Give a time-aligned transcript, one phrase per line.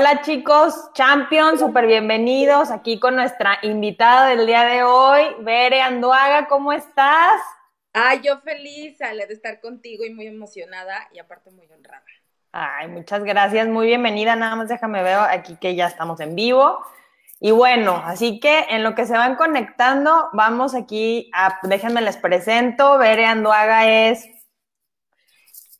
[0.00, 6.46] Hola chicos, Champions, súper bienvenidos aquí con nuestra invitada del día de hoy, Bere Anduaga,
[6.48, 7.38] ¿cómo estás?
[7.92, 12.02] Ay, yo feliz, Ale, de estar contigo y muy emocionada y aparte muy honrada.
[12.50, 16.78] Ay, muchas gracias, muy bienvenida, nada más déjame ver aquí que ya estamos en vivo.
[17.38, 22.16] Y bueno, así que en lo que se van conectando, vamos aquí a, déjenme les
[22.16, 24.26] presento, Bere Anduaga es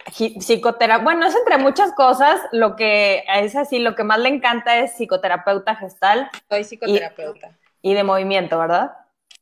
[0.08, 4.78] psicoterapeuta, bueno, es entre muchas cosas, lo que es así, lo que más le encanta
[4.78, 6.30] es psicoterapeuta gestal.
[6.48, 7.58] Soy psicoterapeuta.
[7.82, 8.92] Y, de movimiento, ¿verdad?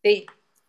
[0.03, 0.27] Sí.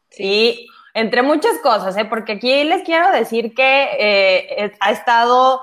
[0.09, 0.23] Sí.
[0.23, 2.05] Y entre muchas cosas, ¿eh?
[2.05, 5.61] porque aquí les quiero decir que eh, ha estado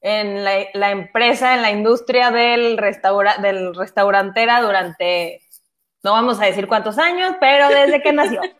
[0.00, 5.40] en la, empresa, en la industria del, restaura, del restaurantera durante,
[6.02, 8.40] no vamos a decir cuántos años, pero desde que nació.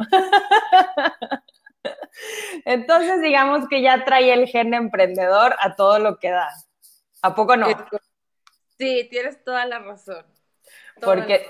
[2.65, 6.49] Entonces, digamos que ya trae el gen emprendedor a todo lo que da.
[7.23, 7.69] ¿A poco no?
[8.79, 10.25] Sí, tienes toda la razón.
[11.01, 11.47] Porque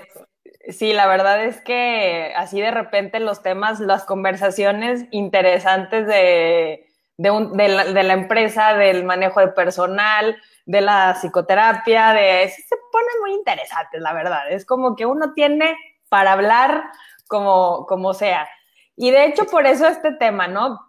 [0.69, 8.03] sí, la verdad es que así de repente los temas, las conversaciones interesantes de, de,
[8.03, 14.13] la, empresa, del manejo de personal, de la psicoterapia, de se ponen muy interesantes, la
[14.13, 14.51] verdad.
[14.51, 15.75] Es como que uno tiene
[16.09, 16.83] para hablar
[17.27, 18.47] como, como sea.
[18.95, 20.79] Y de hecho, por eso este tema, ¿no?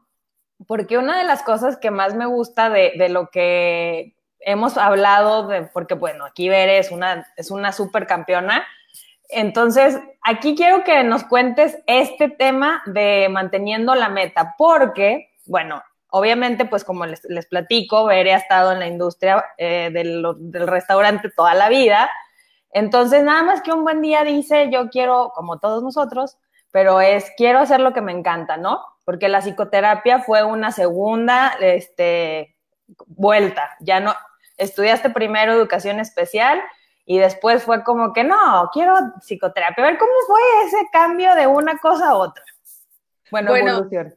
[0.66, 5.48] Porque una de las cosas que más me gusta de, de lo que hemos hablado,
[5.48, 8.64] de, porque bueno, aquí Bere es una, es una super campeona.
[9.30, 16.66] Entonces, aquí quiero que nos cuentes este tema de manteniendo la meta, porque, bueno, obviamente,
[16.66, 21.31] pues como les, les platico, Bere ha estado en la industria eh, del, del restaurante
[21.34, 22.10] toda la vida.
[22.71, 26.36] Entonces, nada más que un buen día dice, yo quiero, como todos nosotros,
[26.74, 28.84] pero es quiero hacer lo que me encanta, ¿no?
[29.04, 32.56] Porque la psicoterapia fue una segunda este,
[33.06, 33.76] vuelta.
[33.78, 34.12] Ya no,
[34.56, 36.60] estudiaste primero educación especial
[37.06, 39.84] y después fue como que no, quiero psicoterapia.
[39.84, 42.42] A ver, ¿cómo fue ese cambio de una cosa a otra?
[43.30, 44.16] Bueno, evolución.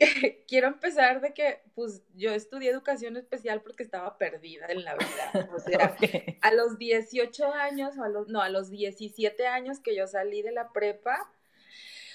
[0.48, 5.50] Quiero empezar de que, pues, yo estudié educación especial porque estaba perdida en la vida.
[5.52, 5.94] O sea,
[6.40, 10.40] a los 18 años, o a los, no, a los 17 años que yo salí
[10.40, 11.28] de la prepa,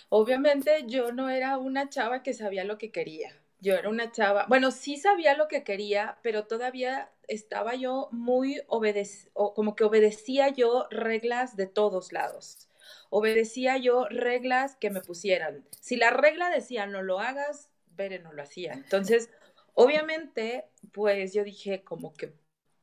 [0.10, 3.40] Obviamente yo no era una chava que sabía lo que quería.
[3.60, 8.62] Yo era una chava, bueno, sí sabía lo que quería, pero todavía estaba yo muy
[8.68, 12.70] obedec o como que obedecía yo reglas de todos lados.
[13.10, 15.66] Obedecía yo reglas que me pusieran.
[15.80, 18.74] Si la regla decía no lo hagas, Bere no lo hacía.
[18.74, 19.30] Entonces,
[19.74, 22.34] obviamente, pues yo dije como que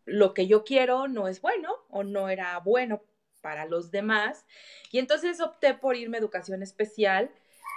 [0.04, 3.02] lo que yo quiero no es bueno o no era bueno
[3.40, 4.44] para los demás.
[4.90, 7.30] Y entonces opté por irme a educación especial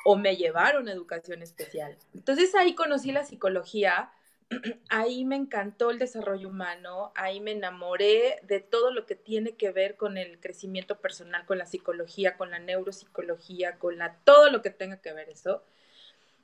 [0.06, 1.97] o me llevaron a educación especial.
[2.13, 4.12] Entonces ahí conocí la psicología,
[4.90, 9.72] ahí me encantó el desarrollo humano, ahí me enamoré de todo lo que tiene que
[9.72, 14.62] ver con el crecimiento personal, con la psicología, con la neuropsicología, con la, todo lo
[14.62, 15.63] que tenga que ver eso.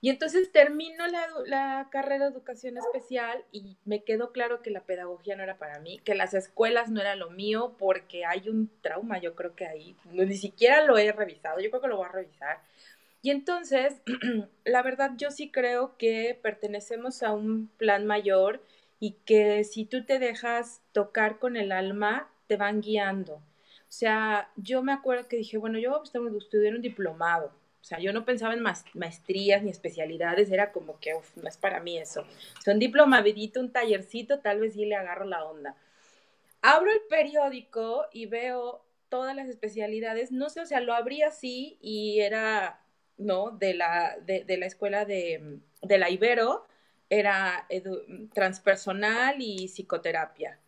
[0.02, 5.36] Y entonces termino la, carrera de educación especial y me quedó claro que la pedagogía
[5.36, 9.20] no era para mí, que las escuelas no era lo mío porque hay un trauma,
[9.20, 12.12] yo creo que ahí, ni siquiera lo he revisado, yo creo que lo voy a
[12.12, 12.62] revisar.
[13.22, 14.02] Y entonces,
[14.64, 18.64] la verdad, yo sí creo que pertenecemos a un plan mayor
[19.02, 23.36] y que si tú te dejas tocar con el alma, te van guiando.
[23.36, 27.84] O sea, yo me acuerdo que dije, bueno, yo voy a estudiar un diplomado o
[27.84, 28.64] sea, yo no pensaba en
[28.94, 32.26] maestrías ni especialidades, era como que, uf, no es para mí eso.
[32.64, 35.76] Son un diplomadito, un tallercito, tal vez sí le agarro la onda.
[36.62, 41.78] Abro el periódico y veo todas las especialidades, no sé, o sea, lo abrí así
[41.82, 42.82] y era,
[43.18, 43.52] ¿no?
[43.52, 46.68] De la, de, de la escuela de, de, la Ibero,
[47.10, 47.66] era
[48.34, 50.60] transpersonal y psicoterapia.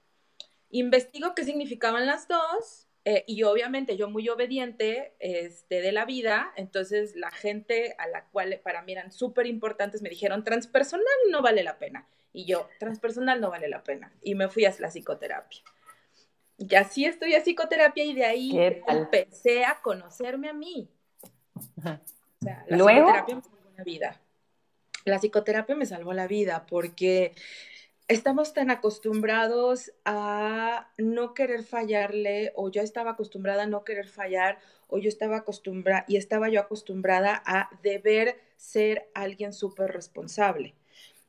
[0.70, 6.54] Investigo qué significaban las dos eh, y obviamente yo muy obediente este, de la vida,
[6.56, 11.42] entonces la gente a la cual para mí eran súper importantes me dijeron, transpersonal no
[11.42, 12.08] vale la pena.
[12.34, 14.14] Y yo, transpersonal no vale la pena.
[14.22, 15.62] Y me fui a la psicoterapia.
[16.58, 18.58] Y así estoy a psicoterapia y de ahí
[18.88, 20.88] empecé a conocerme a mí.
[21.78, 21.82] O
[22.44, 24.22] sea, la psicoterapia me salvó la vida.
[25.06, 27.34] La psicoterapia me salvó la vida porque
[28.14, 34.60] estamos tan acostumbrados a no querer fallarle o yo estaba acostumbrada a no querer fallar
[34.88, 40.76] o yo estaba acostumbrada y estaba yo acostumbrada a deber ser alguien súper responsable.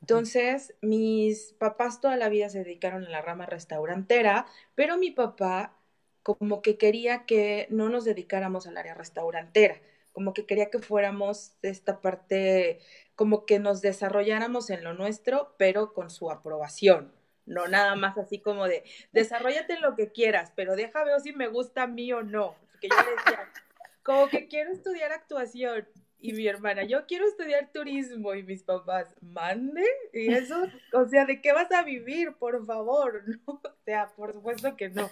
[0.01, 4.45] Entonces, mis papás toda la vida se dedicaron a la rama restaurantera,
[4.75, 5.77] pero mi papá
[6.21, 9.79] como que quería que no nos dedicáramos al área restaurantera,
[10.11, 12.79] como que quería que fuéramos de esta parte
[13.15, 17.13] como que nos desarrolláramos en lo nuestro, pero con su aprobación,
[17.45, 21.47] no nada más así como de, desarrollate lo que quieras, pero deja ver si me
[21.47, 22.55] gusta a mí o no.
[22.71, 23.51] Porque yo le decía,
[24.03, 25.87] como que quiero estudiar actuación.
[26.19, 28.33] Y mi hermana, yo quiero estudiar turismo.
[28.33, 29.83] Y mis papás, mande.
[30.13, 30.55] Y eso,
[30.93, 32.33] o sea, ¿de qué vas a vivir?
[32.35, 33.61] Por favor, ¿no?
[33.61, 35.09] O sea, por supuesto que no.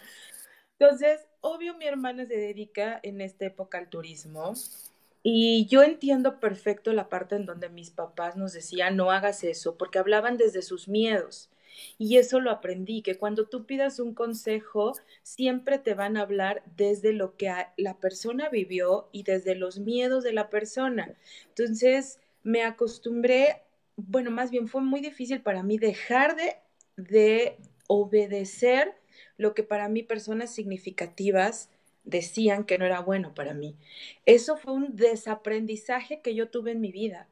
[0.80, 4.54] Entonces, obvio, mi hermana se dedica en esta época al turismo.
[5.24, 9.78] Y yo entiendo perfecto la parte en donde mis papás nos decían, no hagas eso,
[9.78, 11.50] porque hablaban desde sus miedos.
[11.98, 16.64] Y eso lo aprendí, que cuando tú pidas un consejo, siempre te van a hablar
[16.76, 21.16] desde lo que la persona vivió y desde los miedos de la persona.
[21.50, 23.62] Entonces, me acostumbré,
[23.96, 26.58] bueno, más bien fue muy difícil para mí dejar de,
[26.98, 27.58] de
[27.88, 28.96] obedecer
[29.38, 31.70] lo que para mí personas significativas
[32.04, 33.78] decían que no era bueno para mí.
[34.26, 37.28] Eso fue un desaprendizaje que yo tuve en mi vida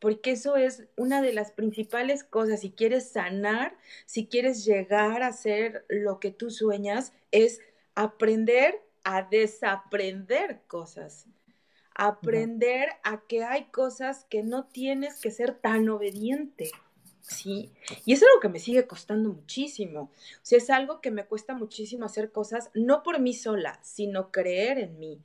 [0.00, 2.60] porque eso es una de las principales cosas.
[2.60, 3.76] Si quieres sanar,
[4.06, 7.60] si quieres llegar a ser lo que tú sueñas, es
[7.94, 11.26] aprender a desaprender cosas.
[11.94, 16.70] Aprender a que hay cosas que no tienes que ser tan obediente.
[17.20, 17.72] Sí,
[18.04, 20.02] y es algo que me sigue costando muchísimo.
[20.02, 24.30] O sea, es algo que me cuesta muchísimo hacer cosas, no por mí sola, sino
[24.30, 25.20] creer en mí.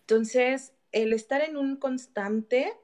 [0.00, 2.74] Entonces, el estar en un constante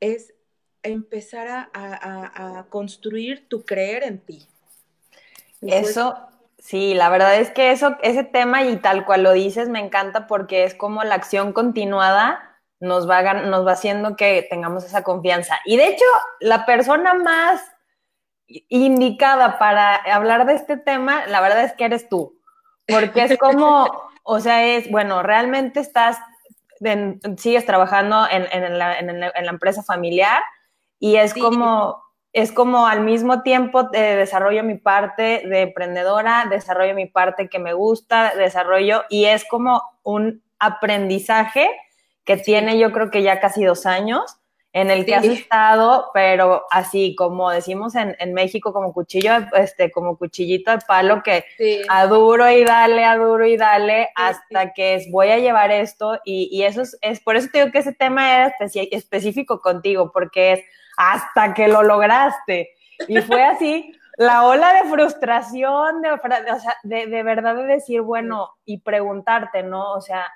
[0.00, 0.34] es
[0.82, 4.46] empezar a, construir tu creer en ti.
[5.62, 6.16] Eso,
[6.58, 10.26] sí, la verdad es que eso, ese tema y tal cual lo dices, me encanta
[10.26, 15.58] porque es como la acción continuada nos va, nos va haciendo que tengamos esa confianza.
[15.64, 16.04] Y de hecho,
[16.40, 17.62] la persona más
[18.46, 22.38] indicada para hablar de este tema, la verdad es que eres tú,
[22.86, 23.88] porque es como,
[24.22, 26.18] o sea, es, bueno, realmente estás,
[27.36, 30.42] sigues trabajando en, en, la, en, la, empresa familiar,
[30.98, 32.02] y es como,
[32.32, 37.58] es como al mismo tiempo eh, desarrollo mi parte de emprendedora, desarrollo mi parte que
[37.58, 41.68] me gusta, desarrollo, y es como un aprendizaje
[42.24, 44.38] que tiene yo creo que ya casi dos años,
[44.74, 49.92] en el que has estado, pero así como decimos en, en, México, como cuchillo, este,
[49.92, 51.44] como cuchillito de palo, que
[51.88, 56.18] a duro y dale, a duro y dale, hasta que es, voy a llevar esto,
[56.24, 58.54] y, y eso es, es, por eso te digo que ese tema era
[58.90, 60.60] específico contigo, porque es
[60.96, 62.70] hasta que lo lograste.
[63.06, 68.00] Y fue así, la ola de frustración, de, o sea, de, de, verdad de decir,
[68.00, 69.92] bueno, y preguntarte, ¿no?
[69.92, 70.26] O sea,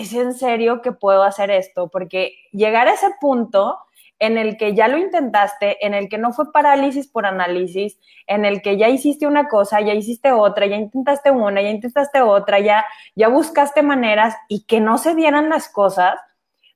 [0.00, 1.88] ¿es en serio que puedo hacer esto?
[1.88, 3.78] Porque llegar a ese punto
[4.18, 8.44] en el que ya lo intentaste, en el que no fue parálisis por análisis, en
[8.44, 12.60] el que ya hiciste una cosa, ya hiciste otra, ya intentaste una, ya intentaste otra,
[12.60, 16.18] ya, ya buscaste maneras y que no se dieran las cosas,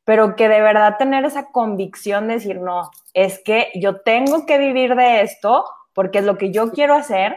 [0.04, 4.58] pero que de verdad tener esa convicción de decir, no, es que yo tengo que
[4.58, 7.36] vivir de esto porque es lo que yo quiero hacer.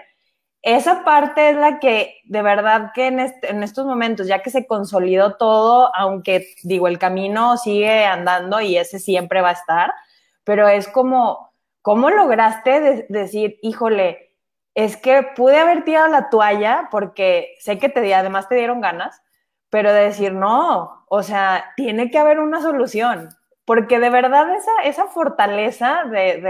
[0.62, 4.68] Esa parte es la que de verdad que en, en estos momentos, ya que se
[4.68, 9.94] consolidó todo, aunque digo, el camino sigue andando y ese siempre va a estar,
[10.44, 14.32] pero es como, ¿cómo lograste decir, híjole,
[14.76, 19.22] es que pude haber tirado la toalla porque sé que te además te dieron ganas,
[19.70, 23.30] pero de decir, no, o sea, tiene que haber una solución,
[23.66, 26.42] porque de verdad esa, esa fortaleza de,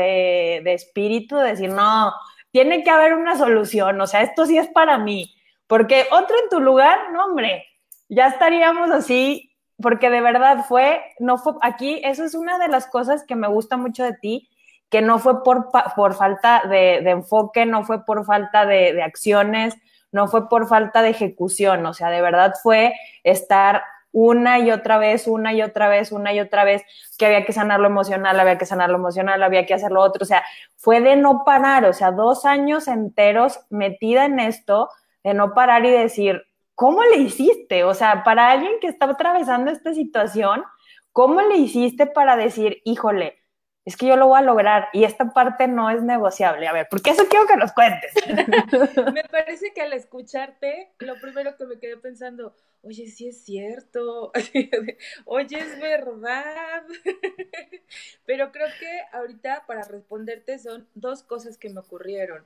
[0.64, 2.14] de, espíritu, de decir, no,
[2.52, 5.34] tiene que haber una solución, o sea, esto sí es para mí,
[5.68, 7.66] porque otro en tu lugar, no, hombre,
[8.10, 12.88] ya estaríamos así, porque de verdad fue, no fue, aquí, eso es una de las
[12.88, 14.50] cosas que me gusta mucho de ti,
[14.90, 19.76] que no fue por, por falta de, enfoque, no fue por falta de, de acciones,
[20.12, 22.94] no fue por falta de ejecución, o sea, de verdad fue
[23.24, 26.84] estar una y otra vez, una y otra vez, una y otra vez,
[27.18, 30.02] que había que sanar lo emocional, había que sanar lo emocional, había que hacer lo
[30.02, 30.44] otro, o sea,
[30.78, 34.90] fue de no parar, o sea, dos años enteros metida en esto,
[35.24, 36.44] de no parar y decir,
[36.76, 37.84] ¿cómo le hiciste?
[37.84, 40.64] O sea, para alguien que está atravesando esta situación,
[41.12, 43.41] ¿cómo le hiciste para decir, híjole,
[43.84, 46.68] es que yo lo voy a lograr y esta parte no es negociable.
[46.68, 48.14] A ver, porque eso quiero que nos cuentes.
[49.14, 54.32] me parece que al escucharte, lo primero que me quedé pensando, oye, sí es cierto,
[55.26, 56.84] oye, es verdad.
[58.26, 62.44] Pero creo que ahorita para responderte son dos cosas que me ocurrieron.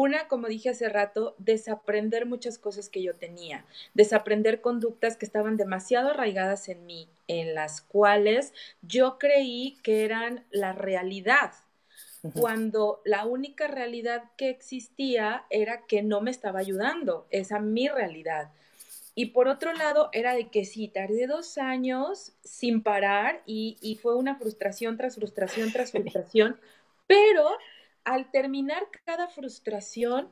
[0.00, 3.64] Una, como dije hace rato, desaprender muchas cosas que yo tenía,
[3.94, 10.44] desaprender conductas que estaban demasiado arraigadas en mí, en las cuales yo creí que eran
[10.52, 11.50] la realidad,
[12.32, 18.52] cuando la única realidad que existía era que no me estaba ayudando, esa mi realidad.
[19.16, 23.96] Y por otro lado, era de que sí, tardé dos años sin parar y, y
[23.96, 26.56] fue una frustración tras frustración tras frustración,
[27.08, 27.58] pero
[28.04, 30.30] al terminar cada frustración,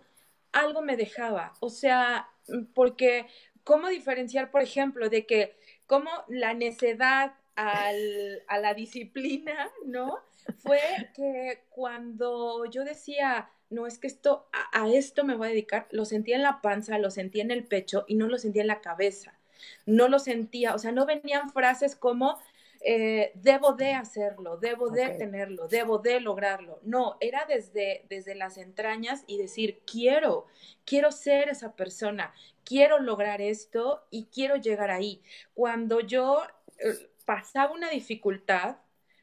[0.53, 1.53] algo me dejaba.
[1.61, 2.29] O sea,
[2.75, 3.27] porque,
[3.65, 5.57] ¿cómo diferenciar, por ejemplo, de que,
[5.87, 10.19] cómo la necedad al, a la disciplina, ¿no?
[10.59, 10.81] Fue
[11.15, 16.05] que cuando yo decía, no, es que esto, a, esto me voy a dedicar, lo
[16.05, 18.81] sentía en la panza, lo sentía en el pecho y no lo sentía en la
[18.81, 19.39] cabeza.
[19.87, 22.39] No lo sentía, o sea, no venían frases como,
[22.83, 26.81] eh, debo de hacerlo, debo de tenerlo, debo de lograrlo.
[26.83, 30.47] No, era desde, desde las entrañas y decir, quiero,
[30.85, 32.33] quiero ser esa persona,
[32.65, 35.23] quiero lograr esto y quiero llegar ahí.
[35.55, 36.43] Cuando yo
[36.79, 38.77] eh, pasaba una dificultad,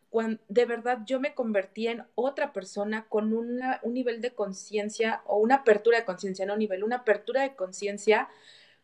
[0.09, 5.37] cuando de verdad yo me convertí en otra persona con un nivel de conciencia o
[5.37, 8.29] una apertura de conciencia, no nivel, una apertura de conciencia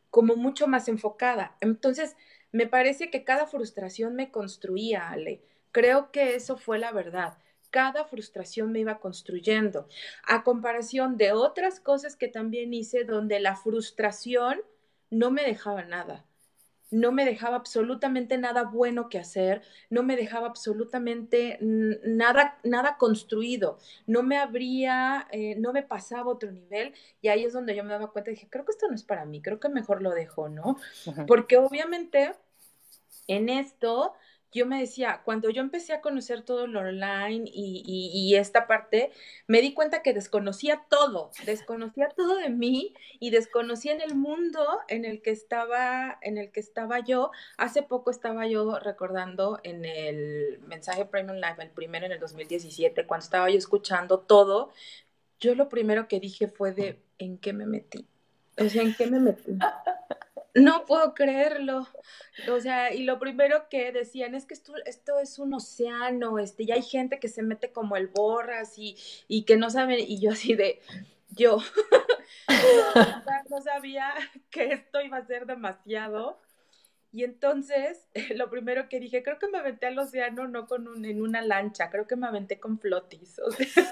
[0.09, 1.55] como mucho más enfocada.
[1.61, 2.15] Entonces,
[2.51, 5.41] me parece que cada frustración me construía, Ale.
[5.71, 7.37] Creo que eso fue la verdad.
[7.69, 9.87] Cada frustración me iba construyendo.
[10.23, 14.61] A comparación de otras cosas que también hice donde la frustración
[15.11, 16.25] no me dejaba nada
[16.91, 23.77] no me dejaba absolutamente nada bueno que hacer, no me dejaba absolutamente nada, nada construido,
[24.07, 27.91] no me abría, eh, no me pasaba otro nivel y ahí es donde yo me
[27.91, 30.11] daba cuenta y dije, creo que esto no es para mí, creo que mejor lo
[30.11, 30.77] dejo, ¿no?
[31.27, 32.33] Porque obviamente
[33.27, 34.13] en esto
[34.51, 39.11] yo me decía, cuando yo empecé a conocer todo lo online y, esta parte,
[39.47, 44.65] me di cuenta que desconocía todo, desconocía todo de mí y desconocía en el mundo
[44.87, 47.31] en el que estaba, en el que estaba yo.
[47.57, 53.05] Hace poco estaba yo recordando en el mensaje Premium Live, el primero en el 2017,
[53.05, 54.71] cuando estaba yo escuchando todo,
[55.39, 58.07] yo lo primero que dije fue de, ¿en qué me metí?
[58.57, 59.57] O sea, ¿en qué me metí?
[60.55, 61.87] no puedo creerlo.
[62.49, 66.63] O sea, y lo primero que decían es que esto, esto es un océano, este,
[66.63, 70.19] y hay gente que se mete como el borras y, y que no saben, y
[70.19, 70.81] yo así de,
[71.29, 71.57] yo
[73.49, 74.13] no sabía
[74.49, 76.39] que esto iba a ser demasiado.
[77.11, 81.05] Y entonces, lo primero que dije, creo que me aventé al océano no con un,
[81.05, 83.39] en una lancha, creo que me aventé con flotis.
[83.39, 83.91] O sea,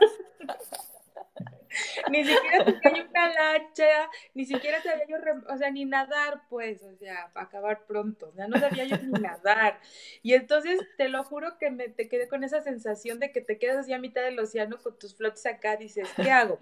[2.11, 5.17] ni siquiera tenía una lancha, ni siquiera sabía yo,
[5.47, 9.19] o sea, ni nadar, pues, o sea, para acabar pronto, sea, no sabía yo ni
[9.19, 9.79] nadar.
[10.21, 13.57] Y entonces, te lo juro que me te quedé con esa sensación de que te
[13.57, 16.59] quedas así a mitad del océano con tus flotes acá, dices, ¿qué hago?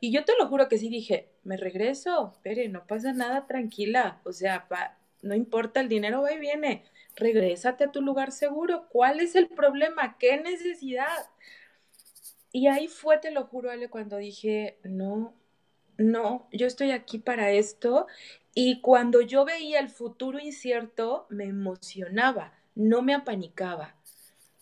[0.00, 4.20] Y yo te lo juro que sí dije, me regreso, espere, no pasa nada, tranquila,
[4.24, 4.66] o sea,
[5.22, 6.84] no importa, el dinero va y viene,
[7.16, 10.16] regrésate a tu lugar seguro, ¿cuál es el problema?
[10.18, 11.30] ¿Qué necesidad?
[12.54, 15.34] Y ahí fue, te lo juro, Ale, cuando dije, no,
[15.98, 18.06] no, yo estoy aquí para esto.
[18.54, 23.96] Y cuando yo veía el futuro incierto, me emocionaba, no me apanicaba.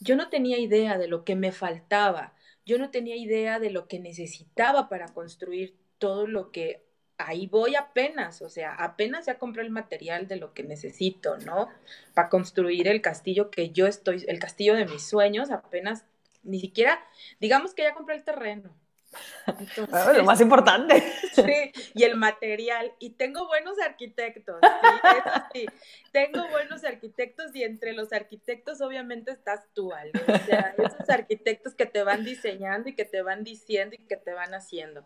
[0.00, 2.32] Yo no tenía idea de lo que me faltaba,
[2.64, 6.82] yo no tenía idea de lo que necesitaba para construir todo lo que
[7.18, 11.68] ahí voy apenas, o sea, apenas ya compré el material de lo que necesito, ¿no?
[12.14, 16.06] Para construir el castillo que yo estoy, el castillo de mis sueños, apenas
[16.42, 17.02] ni siquiera,
[17.40, 18.74] digamos que ya compré el terreno.
[20.16, 21.02] lo más importante.
[21.34, 22.92] Sí, y el material.
[22.98, 24.60] Y tengo buenos arquitectos.
[25.52, 25.66] ¿sí?
[26.12, 30.12] Tengo buenos arquitectos y entre los arquitectos obviamente estás tú, Ale.
[30.14, 34.16] O sea, esos arquitectos que te van diseñando y que te van diciendo y que
[34.16, 35.04] te van haciendo.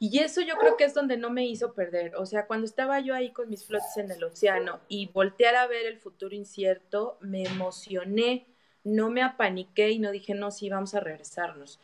[0.00, 2.14] Y eso yo creo que es donde no me hizo perder.
[2.14, 5.66] O sea, cuando estaba yo ahí con mis flotes en el océano y voltear a
[5.66, 8.46] ver el futuro incierto, me emocioné
[8.84, 11.80] no me apaniqué y no dije, no, sí, vamos a regresarnos.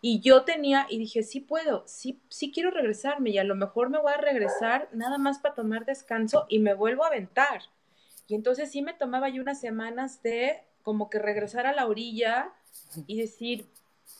[0.00, 3.90] Y yo tenía, y dije, sí puedo, sí, sí quiero regresarme y a lo mejor
[3.90, 7.62] me voy a regresar nada más para tomar descanso y me vuelvo a aventar.
[8.28, 12.52] Y entonces sí me tomaba yo unas semanas de como que regresar a la orilla
[13.06, 13.66] y decir,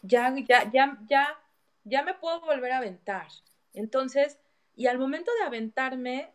[0.02, 1.38] ya, ya, ya, ya,
[1.85, 3.28] ya me puedo volver a aventar.
[3.75, 4.38] Entonces,
[4.75, 6.33] y al momento de aventarme,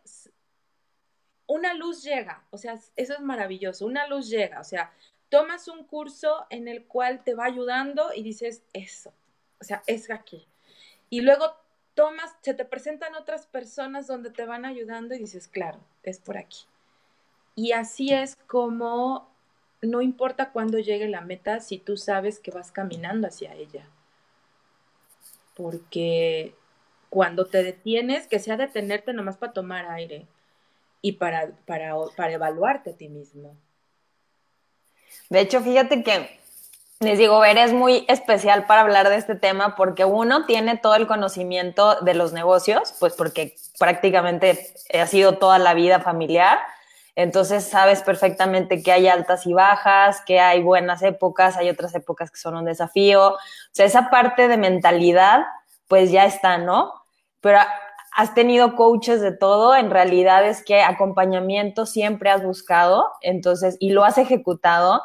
[1.47, 4.93] una luz llega, o sea, eso es maravilloso, una luz llega, o sea,
[5.31, 9.11] tomas un curso en el cual te va ayudando y dices, eso,
[9.59, 10.45] o sea, es aquí.
[11.09, 11.55] Y luego
[11.95, 16.37] tomas, se te presentan otras personas donde te van ayudando y dices, claro, es por
[16.37, 16.65] aquí.
[17.55, 19.31] Y así es como
[19.81, 23.87] no importa cuándo llegue la meta si tú sabes que vas caminando hacia ella.
[25.55, 26.53] Porque
[27.09, 30.27] cuando te detienes, que sea detenerte nomás para tomar aire
[31.01, 33.55] y para, para, para evaluarte a ti mismo.
[35.31, 36.41] De hecho, fíjate que
[36.99, 41.07] les digo, eres muy especial para hablar de este tema porque uno tiene todo el
[41.07, 46.59] conocimiento de los negocios, pues porque prácticamente ha sido toda la vida familiar.
[47.15, 52.29] Entonces sabes perfectamente que hay altas y bajas, que hay buenas épocas, hay otras épocas
[52.29, 53.35] que son un desafío.
[53.35, 53.37] O
[53.71, 55.45] sea, esa parte de mentalidad,
[55.87, 56.91] pues ya está, ¿no?
[57.39, 57.59] Pero
[58.17, 63.91] has tenido coaches de todo, en realidad es que acompañamiento siempre has buscado, entonces, y
[63.91, 65.01] lo has ejecutado.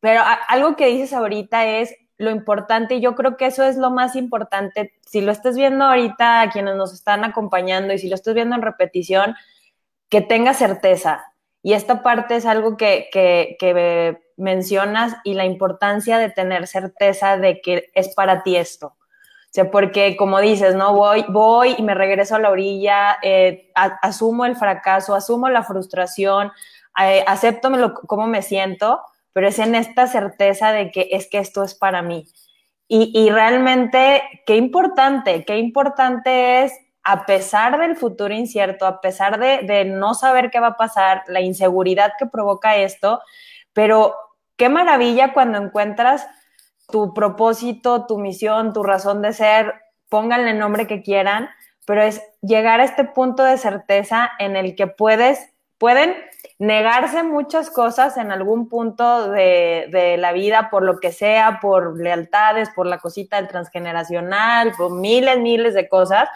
[0.00, 3.90] Pero algo que dices ahorita es lo importante, y yo creo que eso es lo
[3.90, 4.94] más importante.
[5.06, 8.56] Si lo estás viendo ahorita, a quienes nos están acompañando, y si lo estás viendo
[8.56, 9.34] en repetición,
[10.08, 11.24] que tenga certeza.
[11.62, 17.62] Y esta parte es algo que, que, mencionas y la importancia de tener certeza de
[17.62, 18.88] que es para ti esto.
[18.88, 20.94] O sea, porque como dices, ¿no?
[20.94, 26.52] Voy, voy y me regreso a la orilla, eh, asumo el fracaso, asumo la frustración,
[27.02, 29.00] eh, acepto cómo me siento,
[29.36, 32.24] pero es en esta certeza de que es que esto es para mí.
[32.88, 39.38] Y, y realmente, qué importante, qué importante es, a pesar del futuro incierto, a pesar
[39.38, 43.20] de, de no saber qué va a pasar, la inseguridad que provoca esto,
[43.74, 44.14] pero
[44.56, 46.26] qué maravilla cuando encuentras
[46.88, 49.74] tu propósito, tu misión, tu razón de ser,
[50.08, 51.50] pónganle el nombre que quieran,
[51.84, 56.16] pero es llegar a este punto de certeza en el que puedes, pueden
[56.58, 62.00] negarse muchas cosas en algún punto de, de, la vida, por lo que sea, por
[62.00, 66.28] lealtades, por la cosita del transgeneracional, por miles, miles de cosas,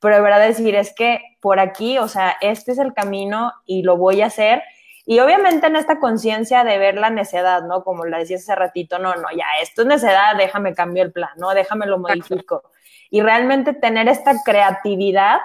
[0.00, 3.82] pero de verdad decir es que por aquí, o sea, este es el camino y
[3.82, 4.62] lo voy a hacer.
[5.06, 7.82] Y obviamente en esta conciencia de ver la necedad, ¿no?
[7.82, 11.30] Como la decía hace ratito, no, no, ya, esto es necedad, déjame cambio el plan,
[11.38, 11.54] ¿no?
[11.54, 12.62] Déjame lo modifico.
[13.10, 15.38] Y realmente tener esta creatividad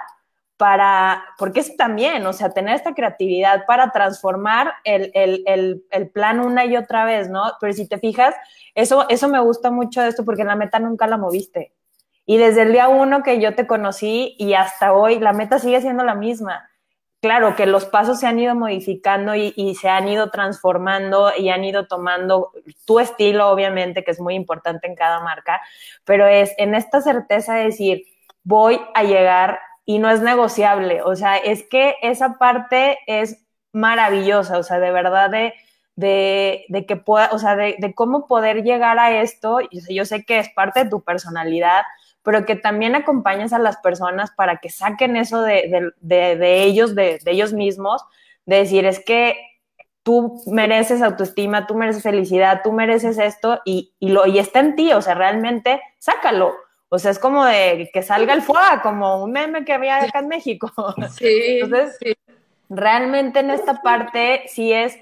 [0.56, 6.10] para, porque es también, o sea, tener esta creatividad para transformar el, el, el, el,
[6.10, 7.42] plan una y otra vez, ¿no?
[7.60, 8.34] Pero si te fijas,
[8.74, 11.74] eso, eso me gusta mucho de esto porque la meta nunca la moviste.
[12.24, 15.80] Y desde el día uno que yo te conocí y hasta hoy, la meta sigue
[15.80, 16.68] siendo la misma.
[17.20, 21.48] Claro que los pasos se han ido modificando y, y se han ido transformando y
[21.48, 22.52] han ido tomando
[22.86, 25.60] tu estilo, obviamente, que es muy importante en cada marca,
[26.04, 28.04] pero es en esta certeza de decir,
[28.42, 31.02] voy a llegar y no es negociable.
[31.02, 35.54] O sea, es que esa parte es maravillosa, o sea, de verdad de,
[35.96, 39.58] de, de que pueda, o sea, de, de, cómo poder llegar a esto.
[39.88, 41.82] Yo sé que es parte de tu personalidad,
[42.22, 47.20] pero que también acompañes a las personas para que saquen eso de, de ellos, de,
[47.26, 48.02] ellos mismos,
[48.46, 49.36] de decir, es que
[50.02, 54.76] tú mereces autoestima, tú mereces felicidad, tú mereces esto y, y, lo, y está en
[54.76, 56.54] ti, o sea, realmente sácalo.
[56.88, 60.20] O sea, es como de que salga el fuego, como un meme que había acá
[60.20, 60.70] en México.
[61.18, 61.60] Sí.
[61.62, 61.98] Entonces,
[62.68, 64.96] realmente en esta parte sí es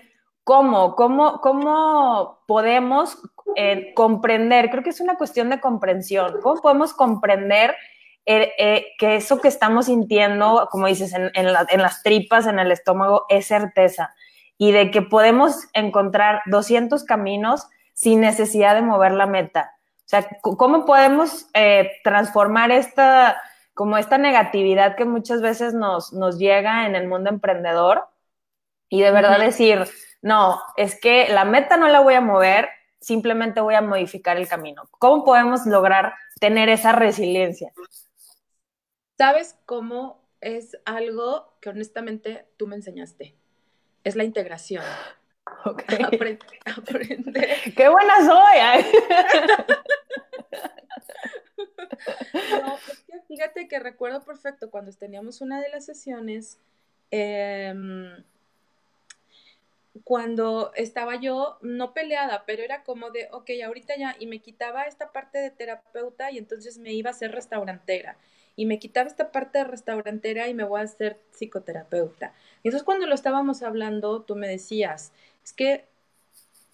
[0.45, 3.19] cómo, cómo, cómo podemos
[3.57, 7.75] eh, comprender, creo que es una cuestión de comprensión, cómo podemos comprender
[8.25, 12.47] eh, eh, que eso que estamos sintiendo, como dices, en, en, la, en las tripas,
[12.47, 14.15] en el estómago, es certeza
[14.63, 19.72] y de que podemos encontrar 200 caminos sin necesidad de mover la meta.
[20.13, 23.41] O sea, ¿cómo podemos eh, transformar esta,
[23.73, 28.05] como esta negatividad que muchas veces nos, nos llega en el mundo emprendedor
[28.91, 29.87] y de verdad decir,
[30.21, 32.69] no, es que la meta no la voy a mover,
[33.01, 34.83] simplemente voy a modificar el camino.
[34.99, 37.73] ¿Cómo podemos lograr tener esa resiliencia?
[39.17, 43.35] ¿Sabes cómo es algo que honestamente tú me enseñaste?
[44.05, 44.85] Es la integración.
[45.65, 46.03] Okay.
[46.03, 46.47] Aprende,
[47.77, 48.59] ¡Qué buena soy!
[52.63, 56.59] no, es que fíjate que recuerdo perfecto cuando teníamos una de las sesiones,
[57.11, 57.73] eh,
[60.05, 64.85] cuando estaba yo, no peleada, pero era como de, ok, ahorita ya, y me quitaba
[64.85, 68.17] esta parte de terapeuta y entonces me iba a ser restaurantera.
[68.55, 72.35] Y me quitaba esta parte de restaurantera y me voy a hacer psicoterapeuta.
[72.63, 75.13] Y entonces cuando lo estábamos hablando, tú me decías,
[75.45, 75.85] es que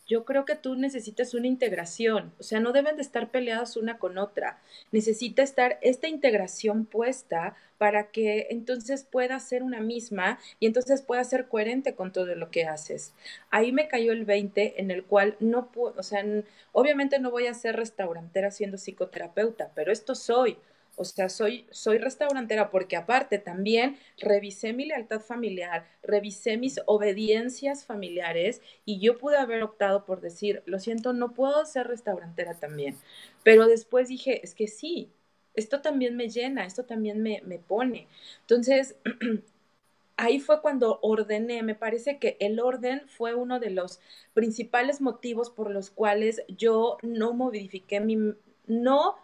[0.09, 3.98] yo creo que tú necesitas una integración, o sea, no deben de estar peleadas una
[3.98, 4.59] con otra.
[4.90, 11.22] Necesita estar esta integración puesta para que entonces pueda ser una misma y entonces pueda
[11.24, 13.12] ser coherente con todo lo que haces.
[13.50, 16.24] Ahí me cayó el 20 en el cual no puedo, o sea,
[16.72, 20.57] obviamente no voy a ser restaurantera siendo psicoterapeuta, pero esto soy.
[20.98, 27.84] O sea, soy, soy restaurantera porque aparte también revisé mi lealtad familiar, revisé mis obediencias
[27.87, 32.96] familiares y yo pude haber optado por decir, lo siento, no puedo ser restaurantera también.
[33.42, 35.11] Pero después dije, es que sí,
[35.54, 38.08] esto también me llena, esto también me, me pone.
[38.40, 38.96] Entonces,
[40.16, 44.00] ahí fue cuando ordené, me parece que el orden fue uno de los
[44.34, 48.34] principales motivos por los cuales yo no modifiqué mi,
[48.66, 49.16] no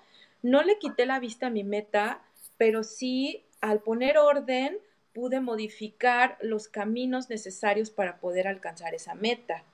[0.44, 2.22] no le quité la vista a mi meta,
[2.58, 4.78] pero sí al poner orden
[5.14, 9.64] pude modificar los caminos necesarios para poder alcanzar esa meta.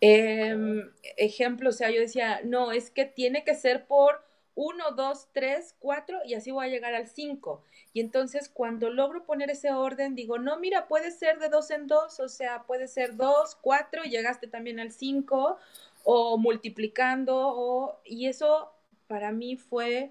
[0.00, 0.84] Eh,
[1.16, 5.74] ejemplo, o sea, yo decía, no, es que tiene que ser por uno, dos, tres,
[5.80, 7.64] cuatro, y así voy a llegar al cinco.
[7.92, 11.88] Y entonces cuando logro poner ese orden, digo, no, mira, puede ser de dos en
[11.88, 15.58] dos, o sea, puede ser dos, cuatro, y llegaste también al cinco,
[16.04, 18.70] o multiplicando, o, y eso
[19.12, 20.10] para mí fue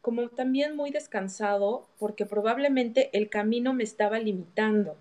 [0.00, 4.96] como también muy descansado, porque probablemente el camino me estaba limitando.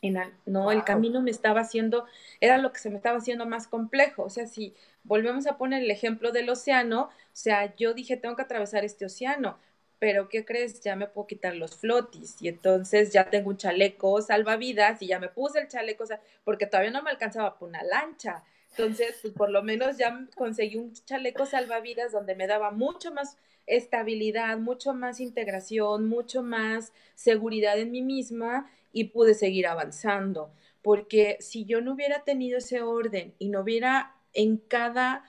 [0.00, 2.06] En no, el camino me estaba haciendo,
[2.40, 4.22] era lo que se me estaba haciendo más complejo.
[4.22, 4.72] O sea, si
[5.04, 9.04] volvemos a poner el ejemplo del océano, o sea, yo dije, tengo que atravesar este
[9.04, 9.58] océano,
[9.98, 10.80] pero ¿qué crees?
[10.80, 15.18] Ya me puedo quitar los flotis y entonces ya tengo un chaleco salvavidas y ya
[15.18, 18.44] me puse el chaleco, o sea, porque todavía no me alcanzaba por una lancha.
[18.78, 23.38] Entonces, pues por lo menos ya conseguí un chaleco salvavidas donde me daba mucho más
[23.66, 30.50] estabilidad, mucho más integración, mucho más seguridad en mí misma y pude seguir avanzando.
[30.82, 35.24] Porque si yo no hubiera tenido ese orden y no hubiera en cada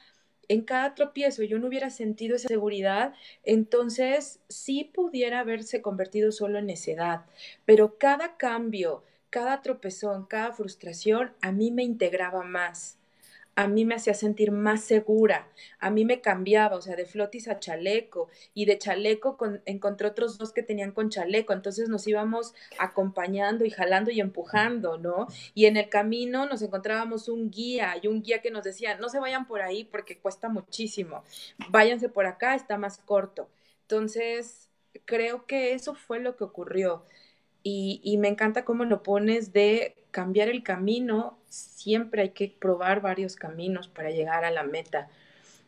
[0.49, 6.59] en cada tropiezo yo no hubiera sentido esa seguridad, entonces sí pudiera haberse convertido solo
[6.59, 7.25] en necedad.
[7.65, 12.97] Pero cada cambio, cada tropezón, cada frustración a mí me integraba más
[13.57, 15.47] a mí me hacía sentir más segura,
[15.79, 20.37] a mí me cambiaba, o sea, de flotis a chaleco, y de chaleco encontré otros
[20.37, 25.25] dos que tenían con chaleco, entonces nos íbamos acompañando y jalando y empujando, ¿no?
[25.55, 29.09] Y en el camino nos encontrábamos un guía y un guía que nos decía, no
[29.09, 31.23] se vayan por ahí porque cuesta muchísimo,
[31.69, 33.49] váyanse por acá, está más corto.
[33.81, 34.69] Entonces,
[35.05, 37.03] creo que eso fue lo que ocurrió.
[37.63, 43.01] Y, y me encanta cómo lo pones de cambiar el camino, siempre hay que probar
[43.01, 45.09] varios caminos para llegar a la meta.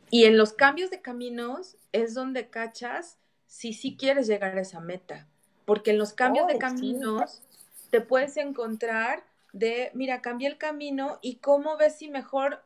[0.09, 4.79] Y en los cambios de caminos es donde cachas si sí quieres llegar a esa
[4.79, 5.27] meta.
[5.65, 7.43] Porque en los cambios de caminos
[7.91, 12.63] te puedes encontrar de, mira, cambié el camino y cómo ves si mejor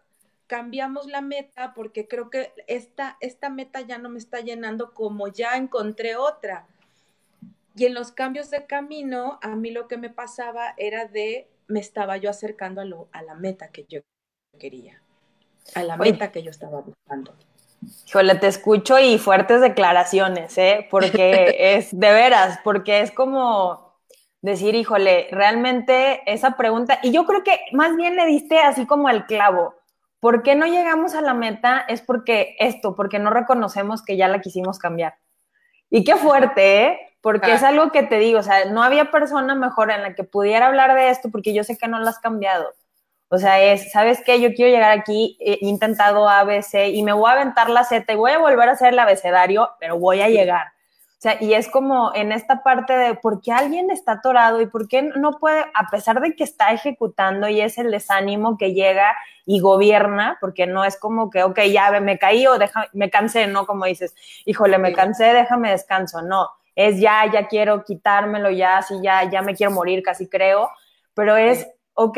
[0.48, 5.28] cambiamos la meta porque creo que esta, esta meta ya no me está llenando como
[5.28, 6.66] ya encontré otra.
[7.76, 11.80] Y en los cambios de camino, a mí lo que me pasaba era de me
[11.80, 14.02] estaba yo acercando a, lo, a la meta que yo
[14.60, 15.02] quería,
[15.74, 17.34] a la meta que yo estaba buscando.
[18.08, 20.88] Híjole, te escucho y fuertes declaraciones, ¿eh?
[20.90, 23.98] Porque es de veras, porque es como
[24.42, 29.10] decir, híjole, realmente esa pregunta, y yo creo que más bien le diste así como
[29.10, 29.76] el clavo.
[30.20, 31.84] ¿Por qué no llegamos a la meta?
[31.90, 35.16] Es porque esto, porque no reconocemos que ya la quisimos cambiar.
[35.90, 37.13] Y qué fuerte, ¿eh?
[37.24, 40.26] Porque es algo que te digo, o sea, no había persona mejor en la que
[40.26, 42.74] pudiera hablar de esto porque yo sé que no lo has cambiado.
[43.30, 44.42] O sea, es, ¿sabes qué?
[44.42, 48.18] Yo quiero llegar aquí, he intentado ABC y me voy a aventar la Z y
[48.18, 50.68] voy a volver a hacer el abecedario, pero voy a llegar.
[50.68, 54.66] O sea, y es como en esta parte de por qué alguien está atorado y
[54.66, 58.74] por qué no puede, a pesar de que está ejecutando y es el desánimo que
[58.74, 63.10] llega y gobierna, porque no es como que, ok, ya me caí o deja, me
[63.10, 63.66] cansé, ¿no?
[63.66, 66.22] Como dices, híjole, me cansé, déjame descanso.
[66.22, 70.70] No, es ya, ya quiero quitármelo, ya, sí, ya, ya me quiero morir, casi creo,
[71.14, 72.18] pero es, ok,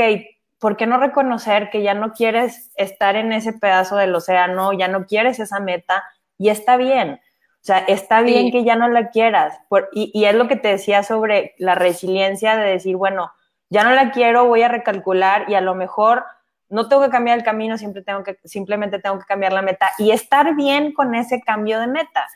[0.60, 4.88] ¿por qué no reconocer que ya no quieres estar en ese pedazo del océano, ya
[4.88, 6.04] no quieres esa meta
[6.38, 7.20] y está bien?
[7.62, 9.60] O sea, está bien que ya no la quieras.
[9.92, 13.32] y, y, es lo que te decía sobre la resiliencia de decir, bueno,
[13.70, 16.24] ya no la quiero, voy a recalcular y a lo mejor
[16.70, 19.92] no tengo que cambiar el camino, siempre tengo que, simplemente tengo que cambiar la meta
[19.98, 22.28] y estar bien con ese cambio de meta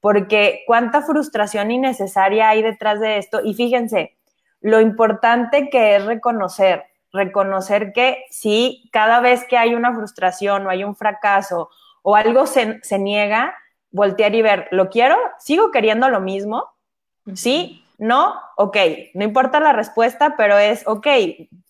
[0.00, 3.40] porque cuánta frustración innecesaria hay detrás de esto.
[3.42, 4.16] Y fíjense,
[4.60, 10.70] lo importante que es reconocer, reconocer que sí, cada vez que hay una frustración o
[10.70, 11.70] hay un fracaso
[12.02, 13.54] o algo se, niega,
[13.90, 15.16] voltear y ver, ¿lo quiero?
[15.38, 16.64] ¿Sigo queriendo lo mismo?
[17.34, 17.84] ¿Sí?
[17.98, 18.34] ¿No?
[18.56, 18.76] Ok,
[19.14, 21.06] no importa la respuesta, pero es, ok,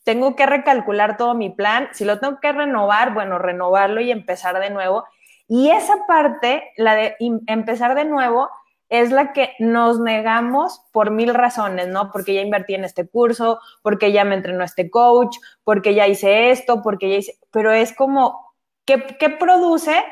[0.05, 1.89] tengo que recalcular todo mi plan.
[1.93, 5.05] Si lo tengo que renovar, bueno, renovarlo y empezar de nuevo.
[5.49, 8.51] Y esa parte, la de empezar de nuevo,
[8.89, 12.11] es la que nos negamos por mil razones, ¿no?
[12.11, 16.51] Porque ya invertí en este curso, porque ya me entrenó este coach, porque ya hice
[16.51, 20.05] esto, porque ya hice, pero es como, ¿qué, qué produce?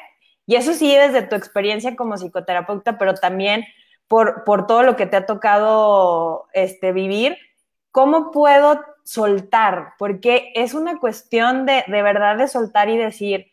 [0.47, 3.65] Y eso sí, desde tu experiencia como psicoterapeuta, pero también
[4.09, 7.37] por, por todo lo que te ha tocado este, vivir,
[7.91, 9.95] ¿cómo puedo soltar?
[9.99, 13.53] Porque es una cuestión de, de verdad de soltar y decir,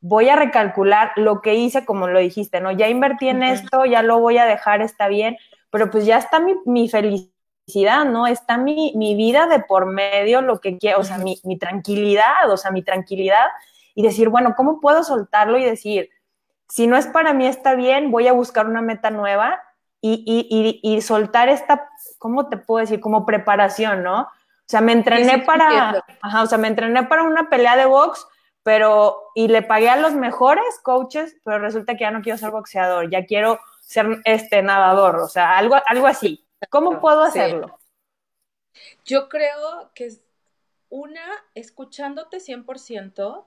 [0.00, 2.70] voy a recalcular lo que hice, como lo dijiste, ¿no?
[2.70, 5.36] Ya invertí en esto, ya lo voy a dejar, está bien,
[5.70, 8.26] pero pues ya está mi, felicidad, ¿no?
[8.26, 12.70] Está mi, vida de por medio, lo que quiero, o sea, mi, tranquilidad, o sea,
[12.70, 13.46] mi tranquilidad,
[13.94, 16.10] y decir, bueno, ¿cómo puedo soltarlo y decir,
[16.68, 19.60] si no es para mí, está bien, voy a buscar una meta nueva
[20.00, 23.00] y, y, y, soltar esta, ¿cómo te puedo decir?
[23.00, 24.22] Como preparación, ¿no?
[24.22, 28.24] O sea, me entrené para, ajá, o sea, me entrené para una pelea de box,
[28.62, 32.50] pero y le pagué a los mejores coaches, pero resulta que ya no quiero ser
[32.50, 36.46] boxeador, ya quiero ser este nadador, o sea, algo, algo así.
[36.68, 37.78] ¿Cómo puedo hacerlo?
[39.04, 40.12] Yo creo que
[40.88, 43.44] una, escuchándote 100%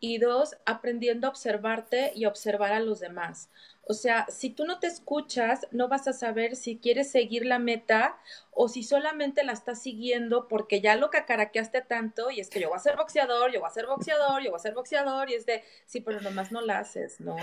[0.00, 3.50] y dos, aprendiendo a observarte y observar a los demás.
[3.88, 7.58] O sea, si tú no te escuchas, no vas a saber si quieres seguir la
[7.58, 8.18] meta
[8.50, 12.68] o si solamente la estás siguiendo porque ya lo cacaraqueaste tanto y es que yo
[12.68, 15.34] voy a ser boxeador, yo voy a ser boxeador, yo voy a ser boxeador y
[15.34, 17.36] es de, sí, pero nomás no la haces, ¿no?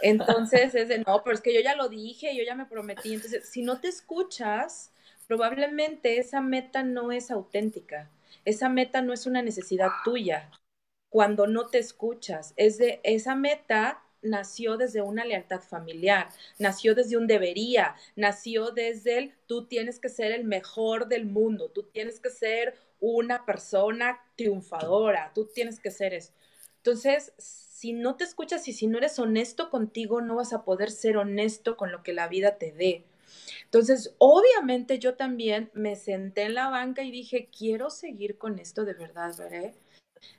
[0.00, 3.12] Entonces es de, no, pero es que yo ya lo dije, yo ya me prometí.
[3.12, 4.90] Entonces, si no te escuchas,
[5.26, 8.10] probablemente esa meta no es auténtica.
[8.46, 10.50] Esa meta no es una necesidad tuya
[11.10, 12.54] cuando no te escuchas.
[12.56, 19.18] Es de esa meta nació desde una lealtad familiar, nació desde un debería, nació desde
[19.18, 24.20] el tú tienes que ser el mejor del mundo, tú tienes que ser una persona
[24.36, 26.32] triunfadora, tú tienes que ser eso.
[26.78, 30.90] Entonces, si no te escuchas y si no eres honesto contigo, no vas a poder
[30.90, 33.04] ser honesto con lo que la vida te dé.
[33.64, 38.84] Entonces, obviamente yo también me senté en la banca y dije, quiero seguir con esto
[38.84, 39.74] de verdad, ¿verdad?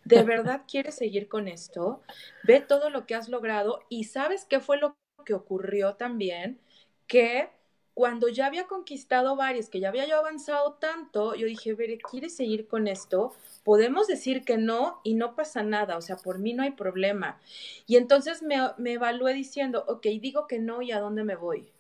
[0.04, 2.02] ¿De verdad quieres seguir con esto?
[2.44, 4.96] Ve todo lo que has logrado y sabes qué fue lo
[5.26, 6.60] que ocurrió también,
[7.08, 7.50] que
[7.94, 12.36] cuando ya había conquistado varios, que ya había yo avanzado tanto, yo dije, Bere, ¿quieres
[12.36, 13.34] seguir con esto?
[13.64, 17.40] Podemos decir que no y no pasa nada, o sea, por mí no hay problema.
[17.88, 21.72] Y entonces me, me evalué diciendo, ok, digo que no y a dónde me voy.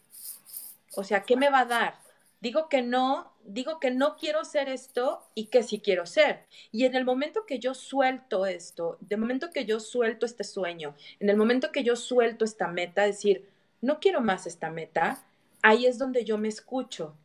[0.96, 2.05] O sea, ¿qué me va a dar?
[2.42, 6.46] Digo que no, digo que no quiero ser esto y que sí quiero ser.
[6.72, 10.96] Y en el momento que yo suelto esto, de momento que yo suelto este sueño,
[11.20, 13.50] en el momento que yo suelto esta meta, decir,
[13.82, 15.24] no quiero más esta meta,
[15.62, 17.16] ahí es donde yo me escucho.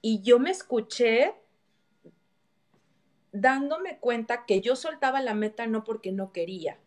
[0.00, 1.34] Y yo me escuché
[3.32, 6.78] dándome cuenta que yo soltaba la meta no porque no quería.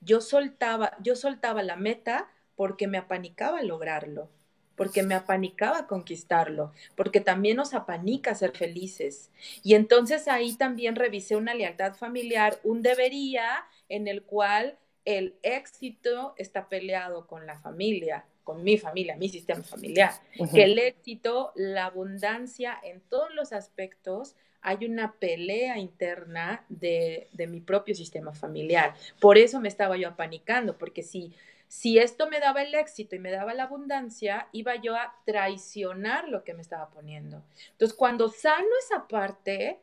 [0.00, 4.30] Yo soltaba, yo soltaba la meta porque me apanicaba lograrlo
[4.76, 9.30] porque me apanicaba conquistarlo, porque también nos apanica ser felices.
[9.62, 16.34] Y entonces ahí también revisé una lealtad familiar, un debería en el cual el éxito
[16.36, 20.12] está peleado con la familia, con mi familia, mi sistema familiar.
[20.52, 27.46] Que el éxito, la abundancia en todos los aspectos, hay una pelea interna de, de
[27.46, 28.94] mi propio sistema familiar.
[29.20, 31.32] Por eso me estaba yo apanicando, porque si
[31.68, 36.28] si esto me daba el éxito y me daba la abundancia, iba yo a traicionar
[36.28, 37.42] lo que me estaba poniendo.
[37.72, 39.80] Entonces, cuando sano esa parte,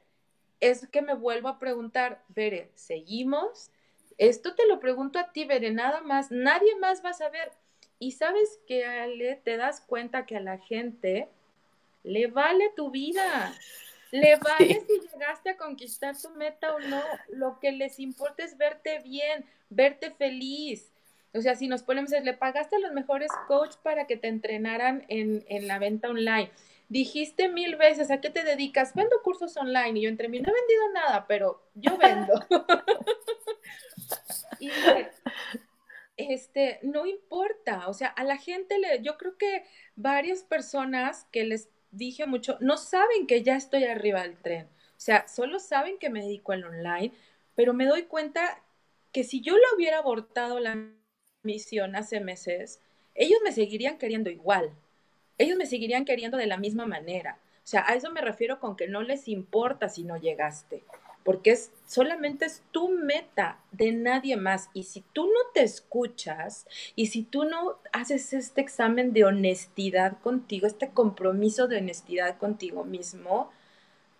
[0.59, 3.69] es que me vuelvo a preguntar, Bere, ¿seguimos?
[4.17, 7.51] Esto te lo pregunto a ti, Bere, nada más, nadie más va a saber.
[7.99, 11.27] Y sabes que, Ale, te das cuenta que a la gente
[12.03, 13.53] le vale tu vida.
[14.11, 17.01] Le vale si llegaste a conquistar tu meta o no.
[17.29, 20.92] Lo que les importa es verte bien, verte feliz.
[21.33, 25.05] O sea, si nos ponemos, le pagaste a los mejores coach para que te entrenaran
[25.07, 26.51] en, en la venta online.
[26.89, 28.93] Dijiste mil veces, ¿a qué te dedicas?
[28.93, 29.99] Vendo cursos online.
[29.99, 32.33] Y yo entre mí, no he vendido nada, pero yo vendo.
[34.59, 34.69] y
[36.17, 37.87] este, no importa.
[37.87, 39.65] O sea, a la gente le, yo creo que
[39.95, 44.65] varias personas que les dije mucho, no saben que ya estoy arriba del tren.
[44.65, 47.11] O sea, solo saben que me dedico al online,
[47.55, 48.61] pero me doy cuenta
[49.11, 50.75] que si yo lo hubiera abortado la
[51.43, 52.79] misión hace meses,
[53.15, 54.71] ellos me seguirían queriendo igual.
[55.37, 57.37] Ellos me seguirían queriendo de la misma manera.
[57.57, 60.83] O sea, a eso me refiero con que no les importa si no llegaste,
[61.23, 64.69] porque es solamente es tu meta de nadie más.
[64.73, 70.19] Y si tú no te escuchas y si tú no haces este examen de honestidad
[70.19, 73.49] contigo, este compromiso de honestidad contigo mismo,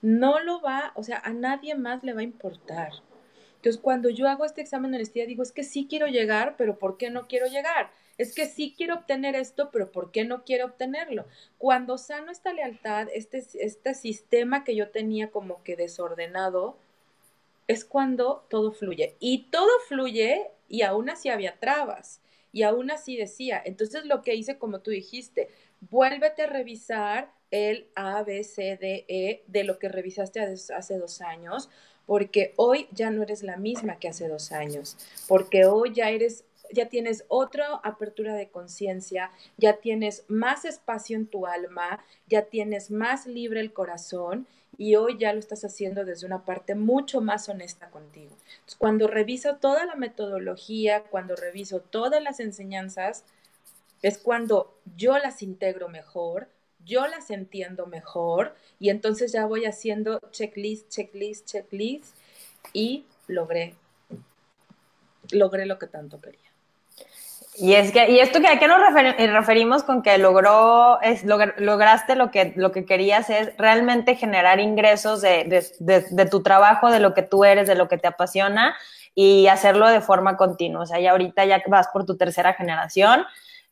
[0.01, 2.91] no lo va, o sea, a nadie más le va a importar.
[3.63, 6.77] Entonces, cuando yo hago este examen de honestidad, digo, es que sí quiero llegar, pero
[6.77, 7.91] ¿por qué no quiero llegar?
[8.17, 11.25] Es que sí quiero obtener esto, pero ¿por qué no quiero obtenerlo?
[11.57, 16.77] Cuando sano esta lealtad, este, este sistema que yo tenía como que desordenado,
[17.69, 19.15] es cuando todo fluye.
[19.21, 22.19] Y todo fluye y aún así había trabas.
[22.51, 25.47] Y aún así decía, entonces lo que hice, como tú dijiste,
[25.79, 31.21] vuélvete a revisar el A, B, C, D, E de lo que revisaste hace dos
[31.21, 31.69] años,
[32.05, 36.45] porque hoy ya no eres la misma que hace dos años, porque hoy ya eres
[36.71, 42.91] ya tienes otra apertura de conciencia, ya tienes más espacio en tu alma, ya tienes
[42.91, 47.47] más libre el corazón y hoy ya lo estás haciendo desde una parte mucho más
[47.47, 48.35] honesta contigo.
[48.79, 53.23] cuando reviso toda la metodología, cuando reviso todas las enseñanzas,
[54.01, 56.47] es cuando yo las integro mejor,
[56.85, 62.15] yo las entiendo mejor y entonces ya voy haciendo checklist, checklist, checklist
[62.73, 63.75] y logré
[65.31, 66.39] logré lo que tanto quería.
[67.55, 71.23] Y es que, y esto que a qué nos eh, referimos con que logró, es,
[71.23, 75.43] lograste lo que, lo que querías es realmente generar ingresos de,
[75.79, 78.75] de, de, tu trabajo, de lo que tú eres, de lo que te apasiona
[79.13, 80.81] y hacerlo de forma continua.
[80.81, 83.23] O sea, ya ahorita ya vas por tu tercera generación.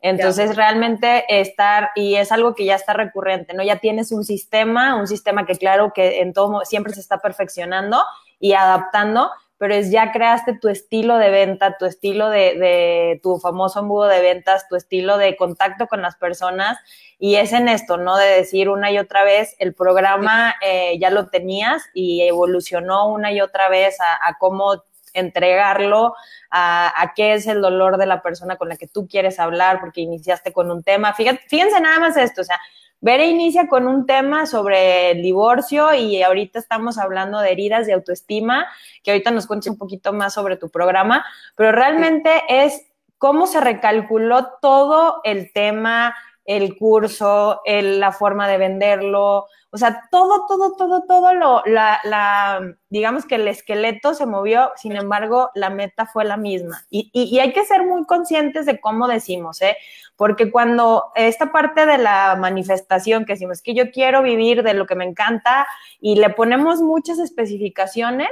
[0.02, 3.64] Entonces, realmente estar, y es algo que ya está recurrente, ¿no?
[3.64, 8.04] Ya tienes un sistema, un sistema que claro que en todo siempre se está perfeccionando
[8.40, 13.38] y adaptando, pero es ya creaste tu estilo de venta, tu estilo de, de, tu
[13.38, 16.80] famoso embudo de ventas, tu estilo de contacto con las personas
[17.24, 18.18] y es en esto, ¿no?
[18.18, 23.32] De decir una y otra vez, el programa eh, ya lo tenías y evolucionó una
[23.32, 26.16] y otra vez a, cómo entregarlo,
[26.50, 30.02] a, qué es el dolor de la persona con la que tú quieres hablar, porque
[30.02, 31.14] iniciaste con un tema.
[31.14, 32.60] Fíjense nada más esto, o sea,
[33.04, 37.94] Vera inicia con un tema sobre el divorcio y ahorita estamos hablando de heridas de
[37.94, 38.68] autoestima,
[39.02, 42.86] que ahorita nos cuentes un poquito más sobre tu programa, pero realmente es
[43.18, 46.16] cómo se recalculó todo el tema,
[46.58, 53.26] el curso, la forma de venderlo, o sea, todo, todo, todo, todo lo, la, digamos
[53.26, 56.84] que el esqueleto se movió, sin embargo, la meta fue la misma.
[56.90, 59.78] Y, y, hay que ser muy conscientes de cómo decimos, ¿eh?
[60.18, 64.86] Porque cuando esta parte de la manifestación que decimos que yo quiero vivir de lo
[64.86, 65.66] que me encanta
[66.02, 68.30] y le ponemos muchas especificaciones,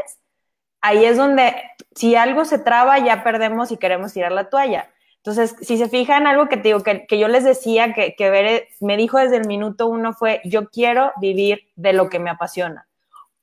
[0.82, 1.55] ahí es donde
[1.95, 4.89] si algo se traba ya perdemos y queremos tirar la toalla.
[5.23, 8.95] Entonces, si se fijan, algo que te digo, que, yo les decía, que, que me
[8.95, 12.88] dijo desde el minuto uno fue, yo quiero vivir de lo que me apasiona.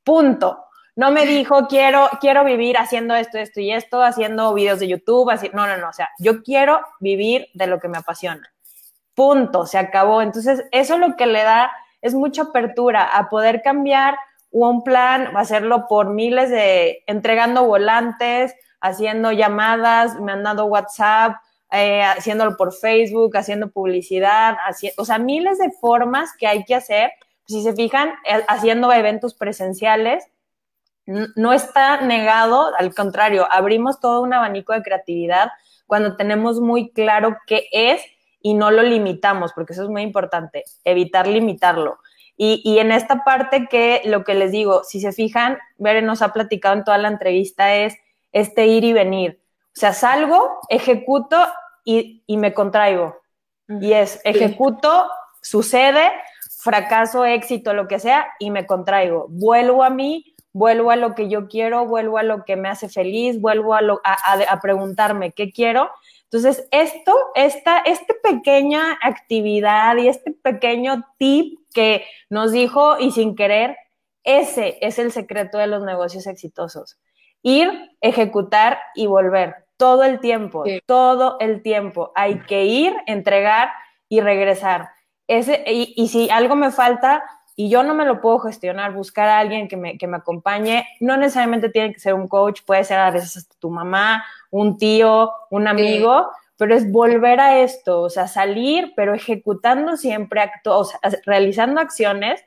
[0.02, 0.64] Punto.
[0.94, 5.30] No me dijo, quiero, quiero vivir haciendo esto, esto y esto, haciendo videos de YouTube.
[5.52, 5.90] No, no, no.
[5.90, 8.50] O sea, yo quiero vivir de lo que me apasiona.
[9.14, 9.66] Punto.
[9.66, 10.22] Se acabó.
[10.22, 14.16] Entonces, eso lo que le da es mucha apertura a poder cambiar
[14.50, 21.36] un plan, hacerlo por miles de, entregando volantes, haciendo llamadas, me han dado WhatsApp,
[21.76, 24.56] eh, haciéndolo por Facebook, haciendo publicidad,
[24.96, 27.10] o sea, miles de formas que hay que hacer.
[27.46, 30.24] Si se fijan, eh, haciendo eventos presenciales,
[31.06, 35.50] no está negado, al contrario, abrimos todo un abanico de creatividad
[35.86, 38.02] cuando tenemos muy claro qué es
[38.40, 41.98] y no lo limitamos, porque eso es muy importante, evitar limitarlo.
[42.38, 46.34] Y, en esta parte que lo que les digo, si se fijan, Beren nos ha
[46.34, 47.96] platicado en toda la entrevista es
[48.30, 49.40] este ir y venir.
[49.68, 51.38] O sea, salgo, ejecuto
[51.86, 53.16] y, y me contraigo.
[53.68, 55.08] Y es, ejecuto,
[55.40, 56.10] sucede,
[56.58, 59.26] fracaso, éxito, lo que sea, y me contraigo.
[59.30, 62.88] Vuelvo a mí, vuelvo a lo que yo quiero, vuelvo a lo que me hace
[62.88, 64.16] feliz, vuelvo a, lo, a,
[64.48, 65.90] a, preguntarme qué quiero.
[66.24, 73.36] Entonces, esto, esta, esta pequeña actividad y este pequeño tip que nos dijo y sin
[73.36, 73.76] querer,
[74.24, 76.98] ese es el secreto de los negocios exitosos.
[77.42, 77.70] Ir,
[78.00, 82.12] ejecutar y volver todo el tiempo, todo el tiempo.
[82.14, 83.70] Hay que ir, entregar
[84.08, 84.90] y regresar.
[85.26, 87.24] Ese, y, y, si algo me falta
[87.56, 90.86] y yo no me lo puedo gestionar, buscar a alguien que me, que me acompañe,
[91.00, 94.78] no necesariamente tiene que ser un coach, puede ser a veces hasta tu mamá, un
[94.78, 96.30] tío, un amigo.
[96.58, 101.82] Pero es volver a esto, o sea, salir, pero ejecutando siempre actos, o sea, realizando
[101.82, 102.42] acciones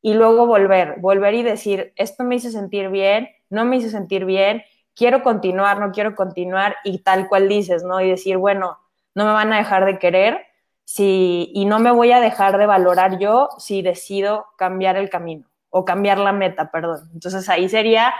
[0.00, 4.24] y luego volver, volver y decir, esto me hizo sentir bien, no me hizo sentir
[4.24, 4.62] bien,
[5.00, 8.02] quiero continuar, no quiero continuar y tal cual dices, ¿no?
[8.02, 8.78] Y decir, bueno,
[9.14, 10.44] no me van a dejar de querer
[10.84, 15.46] si, y no me voy a dejar de valorar yo si decido cambiar el camino
[15.70, 17.08] o cambiar la meta, perdón.
[17.14, 18.12] Entonces ahí sería,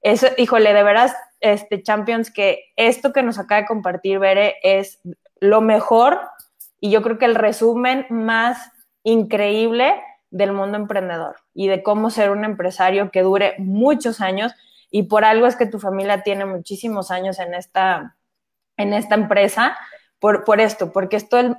[0.00, 5.00] eso, híjole, de veras, este, Champions, que esto que nos acaba de compartir Bere es
[5.40, 6.20] lo mejor
[6.78, 8.70] y yo creo que el resumen más
[9.02, 10.00] increíble
[10.30, 14.54] del mundo emprendedor y de cómo ser un empresario que dure muchos años
[14.90, 18.16] y por algo es que tu familia tiene muchísimos años en esta,
[18.76, 19.76] en esta empresa,
[20.18, 21.56] por, por esto, porque esto el,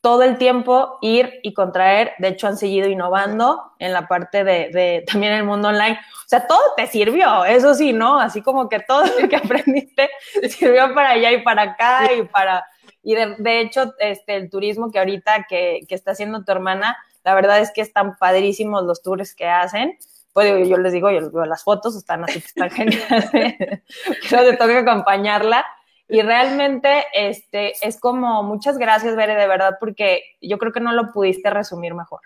[0.00, 4.68] todo el tiempo ir y contraer, de hecho han seguido innovando en la parte de,
[4.70, 8.18] de también el mundo online, o sea, todo te sirvió, eso sí, ¿no?
[8.18, 10.10] Así como que todo lo que aprendiste
[10.48, 12.64] sirvió para allá y para acá y para,
[13.02, 16.96] y de, de hecho, este, el turismo que ahorita que, que está haciendo tu hermana,
[17.24, 19.96] la verdad es que están padrísimos los tours que hacen,
[20.32, 23.82] pues yo les digo, yo les veo las fotos, están así que están geniales,
[24.28, 25.64] que tengo que acompañarla.
[26.08, 30.92] Y realmente este, es como, muchas gracias, Bere, de verdad, porque yo creo que no
[30.92, 32.20] lo pudiste resumir mejor.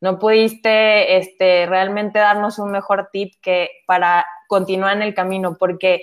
[0.00, 6.02] No pudiste este, realmente darnos un mejor tip que para continuar en el camino, porque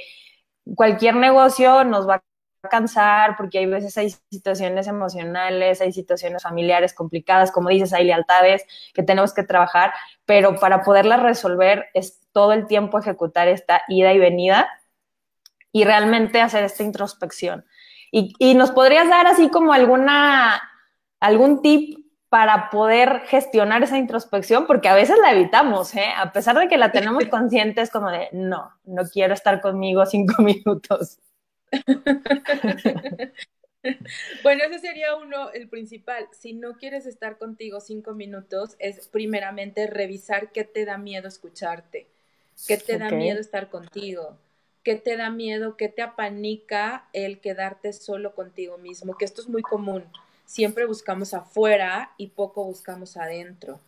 [0.76, 2.24] cualquier negocio nos va
[2.70, 8.66] cansar porque hay veces hay situaciones emocionales, hay situaciones familiares complicadas, como dices, hay lealtades
[8.94, 9.94] que tenemos que trabajar,
[10.26, 14.70] pero para poderlas resolver es todo el tiempo ejecutar esta ida y venida
[15.72, 17.66] y realmente hacer esta introspección.
[18.12, 20.62] Y, y nos podrías dar así como alguna,
[21.20, 21.98] algún tip
[22.32, 26.14] para poder gestionar esa introspección, porque a veces la evitamos, ¿eh?
[26.16, 30.06] A pesar de que la tenemos consciente, es como de, no, no quiero estar conmigo
[30.06, 31.20] cinco minutos.
[34.44, 36.28] bueno, ese sería uno, el principal.
[36.32, 42.08] Si no quieres estar contigo cinco minutos, es primeramente revisar qué te da miedo escucharte,
[42.68, 44.38] qué te da miedo estar contigo,
[44.84, 49.50] qué te da miedo, qué te apanica el quedarte solo contigo mismo, que esto es
[49.50, 50.04] muy común
[50.52, 53.80] siempre buscamos afuera y poco buscamos adentro.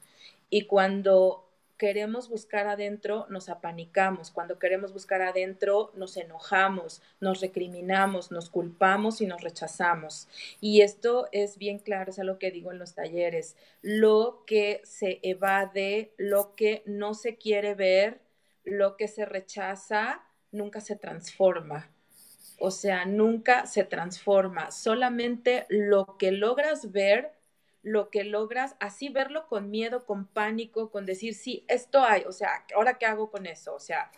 [0.50, 1.43] Y cuando
[1.84, 4.32] queremos buscar adentro, nos apanicamos.
[4.32, 10.30] Cuando queremos buscar adentro, nos enojamos, nos recriminamos, nos culpamos y nos rechazamos.
[10.62, 13.58] Y esto es bien claro, es algo que digo en los talleres.
[13.82, 18.22] Lo que se evade, lo que no se quiere ver,
[18.64, 20.22] lo que se rechaza,
[20.54, 21.90] nunca se transforma.
[22.60, 24.72] O sea, nunca se transforma.
[24.72, 27.34] Solamente lo que logras ver,
[27.84, 32.32] lo que logras, así verlo con miedo, con pánico, con decir, sí, esto hay, o
[32.32, 33.76] sea, ¿ahora qué hago con eso?
[33.76, 34.10] O sea,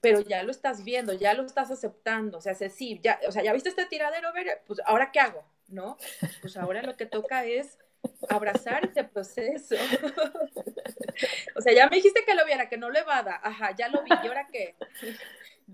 [0.00, 3.42] pero ya lo estás viendo, ya lo estás aceptando, o sea, sí, ya, o sea,
[3.42, 5.98] ya viste este tiradero, ver, pues ahora qué hago, ¿no?
[6.40, 7.78] Pues ahora lo que toca es
[8.30, 9.76] abrazar ese proceso.
[11.56, 14.02] o sea, ya me dijiste que lo viera, que no lo evada, ajá, ya lo
[14.02, 14.74] vi, ¿y ahora qué?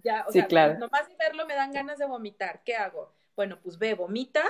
[0.04, 0.46] Ya, o sea,
[0.78, 2.62] nomás de verlo me dan ganas de vomitar.
[2.62, 3.12] ¿Qué hago?
[3.34, 4.44] Bueno, pues ve, vomita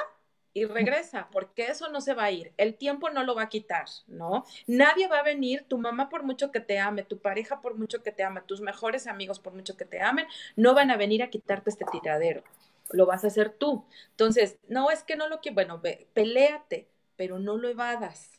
[0.59, 2.53] y regresa, porque eso no se va a ir.
[2.57, 4.45] El tiempo no lo va a quitar, ¿no?
[4.67, 8.03] Nadie va a venir, tu mamá por mucho que te ame, tu pareja por mucho
[8.03, 11.23] que te ame, tus mejores amigos por mucho que te amen, no van a venir
[11.23, 12.43] a quitarte este tiradero.
[12.91, 13.85] Lo vas a hacer tú.
[14.11, 18.39] Entonces, no es que no lo quiero, bueno, ve, peléate, pero no lo evadas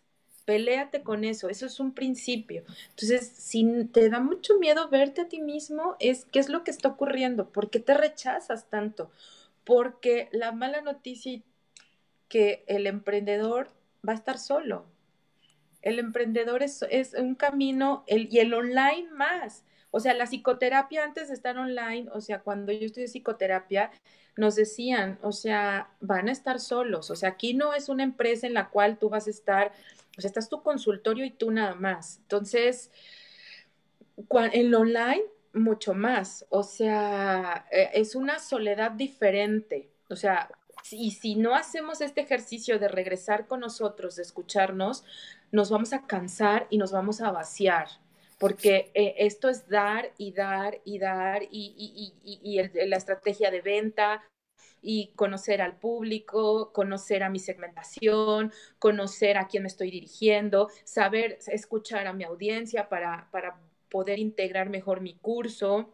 [0.49, 2.63] peléate con eso, eso es un principio.
[2.89, 6.71] Entonces, si te da mucho miedo verte a ti mismo, es qué es lo que
[6.71, 9.11] está ocurriendo, por qué te rechazas tanto,
[9.63, 11.39] porque la mala noticia
[12.29, 13.71] que el emprendedor
[14.07, 14.85] va a estar solo.
[15.81, 19.65] El emprendedor es, es un camino el, y el online más.
[19.91, 23.91] O sea, la psicoterapia antes de estar online, o sea, cuando yo estudié psicoterapia,
[24.37, 27.09] nos decían, o sea, van a estar solos.
[27.09, 29.73] O sea, aquí no es una empresa en la cual tú vas a estar
[30.19, 32.17] pues estás tu consultorio y tú nada más.
[32.23, 32.91] Entonces,
[34.51, 35.23] en online,
[35.53, 36.45] mucho más.
[36.49, 39.89] O sea, eh, es una soledad diferente.
[40.09, 40.49] O sea,
[40.91, 45.03] y si no hacemos este ejercicio de regresar con nosotros, de escucharnos,
[45.51, 47.87] nos vamos a cansar y nos vamos a vaciar
[48.39, 54.23] porque eh, esto es dar y dar y dar y, la estrategia de venta,
[54.81, 61.37] y conocer al público, conocer a mi segmentación, conocer a quién me estoy dirigiendo, saber
[61.47, 63.59] escuchar a mi audiencia para, para
[63.89, 65.93] poder integrar mejor mi curso.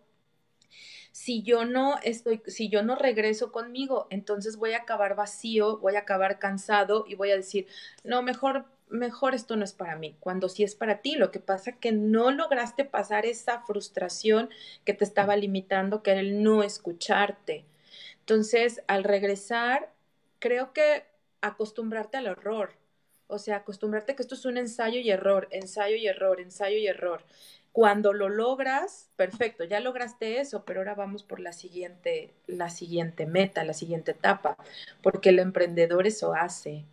[1.15, 5.95] Si yo no estoy, si yo no regreso conmigo, entonces voy a acabar vacío, voy
[5.95, 7.67] a acabar cansado y voy a decir,
[8.03, 11.15] no, mejor mejor esto no es para mí, cuando sí es para ti.
[11.15, 14.49] Lo que pasa que no lograste pasar esa frustración
[14.83, 17.63] que te estaba limitando, que era el no escucharte.
[18.19, 19.93] Entonces, al regresar,
[20.39, 21.05] creo que
[21.39, 22.73] acostumbrarte al error,
[23.27, 26.87] o sea, acostumbrarte que esto es un ensayo y error, ensayo y error, ensayo y
[26.87, 27.23] error.
[27.75, 33.25] Cuando lo logras, perfecto, ya lograste eso, pero ahora vamos por la siguiente, la siguiente
[33.25, 34.55] meta, la siguiente etapa,
[35.03, 36.85] porque el emprendedor eso hace.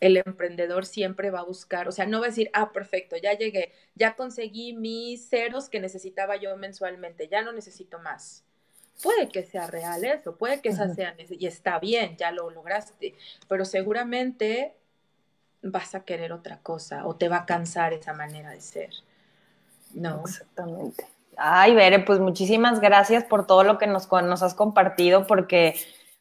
[0.00, 3.34] El emprendedor siempre va a buscar, o sea, no va a decir, ah, perfecto, ya
[3.34, 8.44] llegué, ya conseguí mis ceros que necesitaba yo mensualmente, ya no necesito más
[9.00, 13.14] puede que sea real eso, puede que esa sea, y está bien, ya lo lograste,
[13.46, 14.74] pero seguramente
[15.62, 18.90] vas a querer otra cosa o te va a cansar esa manera de ser.
[19.94, 20.20] No.
[20.20, 21.06] Exactamente.
[21.36, 25.76] Ay, Bere, pues muchísimas gracias por todo lo que nos, nos has compartido, porque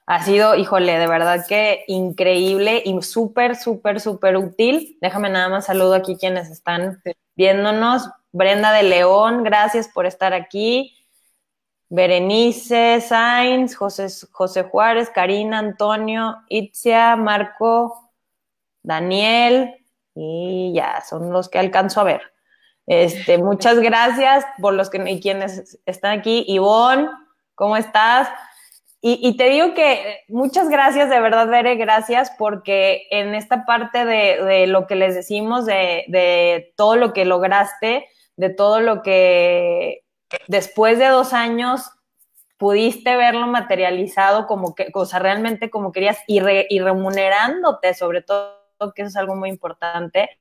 [0.06, 4.98] ha sido, híjole, de verdad que increíble y súper, súper, súper útil.
[5.02, 7.02] Déjame nada más saludo aquí quienes están
[7.36, 8.10] viéndonos.
[8.32, 10.94] Brenda de León, gracias por estar aquí.
[11.90, 18.12] Berenice, Sainz, José, José Juárez, Karina, Antonio, Itzia, Marco,
[18.84, 19.76] Daniel,
[20.14, 22.22] y ya son los que alcanzo a ver.
[22.88, 26.46] Este, muchas gracias por los que y quienes están aquí.
[26.48, 27.10] Ivonne,
[27.54, 28.30] ¿cómo estás?
[29.00, 34.44] Y, te digo que muchas gracias, de verdad, Bere, gracias, porque en esta parte de,
[34.44, 40.04] de lo que les decimos, de, de todo lo que lograste, de todo lo que
[40.48, 41.90] después de dos años
[42.58, 48.58] pudiste verlo materializado como que, o sea, realmente como querías y, remunerándote sobre todo,
[48.96, 50.40] que eso es algo muy importante.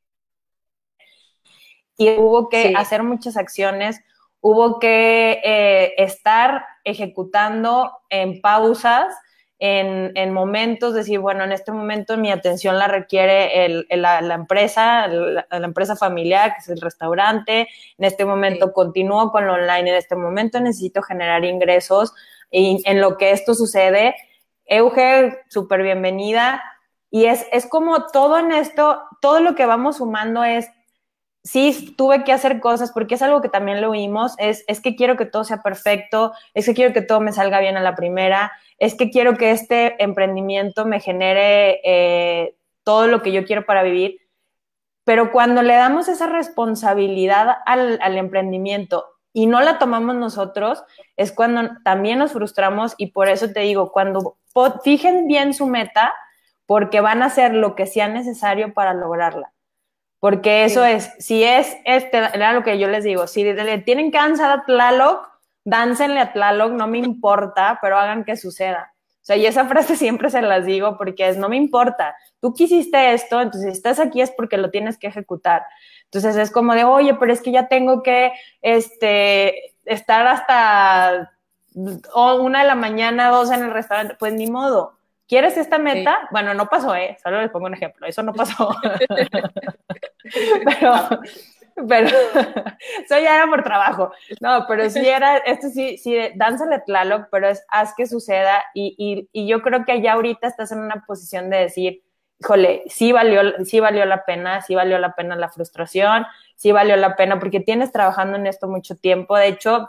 [1.96, 4.00] Y hubo que hacer muchas acciones,
[4.40, 9.14] hubo que eh, estar ejecutando en pausas,
[9.58, 15.08] en, en, momentos, decir, bueno, en este momento mi atención la requiere el, la, empresa,
[15.08, 19.96] la, empresa familiar, que es el restaurante, en este momento continúo con lo online, en
[19.96, 22.12] este momento necesito generar ingresos,
[22.50, 24.14] y en lo que esto sucede,
[24.66, 26.62] Euge, súper bienvenida,
[27.10, 30.68] y es, es como todo en esto, todo lo que vamos sumando es
[31.46, 34.96] sí tuve que hacer cosas porque es algo que también lo oímos, es, es que
[34.96, 37.94] quiero que todo sea perfecto, es que quiero que todo me salga bien a la
[37.94, 43.64] primera, es que quiero que este emprendimiento me genere eh, todo lo que yo quiero
[43.64, 44.18] para vivir.
[45.04, 50.82] Pero cuando le damos esa responsabilidad al, al emprendimiento y no la tomamos nosotros,
[51.16, 54.36] es cuando también nos frustramos y por eso te digo, cuando
[54.82, 56.12] fijen bien su meta,
[56.66, 59.52] porque van a hacer lo que sea necesario para lograrla.
[60.18, 64.10] Porque eso es, si es, este, era lo que yo les digo, si le tienen
[64.10, 65.28] que danzar a Tlaloc,
[65.64, 68.92] dáncenle a Tlaloc, no me importa, pero hagan que suceda.
[68.96, 72.54] O sea, y esa frase siempre se las digo porque es, no me importa, tú
[72.54, 75.64] quisiste esto, entonces si estás aquí es porque lo tienes que ejecutar.
[76.04, 81.32] Entonces es como de, oye, pero es que ya tengo que, este, estar hasta
[82.14, 84.95] una de la mañana, dos en el restaurante, pues ni modo.
[85.28, 86.28] ¿Quieres esta meta?
[86.30, 87.16] Bueno, no pasó, ¿eh?
[87.22, 88.70] Solo les pongo un ejemplo, eso no pasó.
[90.64, 90.94] pero,
[91.88, 94.12] pero, eso ya era por trabajo.
[94.40, 98.94] No, pero sí era, esto sí, sí, dánzale Tlaloc, pero es haz que suceda y,
[98.98, 102.04] y, y, yo creo que ya ahorita estás en una posición de decir,
[102.38, 106.24] híjole, sí valió, sí valió la pena, sí valió la pena la frustración,
[106.54, 109.36] sí valió la pena porque tienes trabajando en esto mucho tiempo.
[109.36, 109.88] De hecho,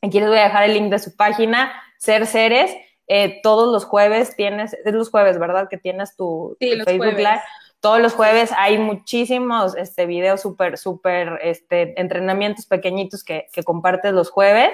[0.00, 2.74] aquí les voy a dejar el link de su página, Ser Seres
[3.14, 5.68] eh, todos los jueves tienes, es los jueves, ¿verdad?
[5.68, 7.42] Que tienes tu, Facebook Live.
[7.78, 14.14] Todos los jueves hay muchísimos este, videos súper, súper, este, entrenamientos pequeñitos que, que compartes
[14.14, 14.70] los jueves,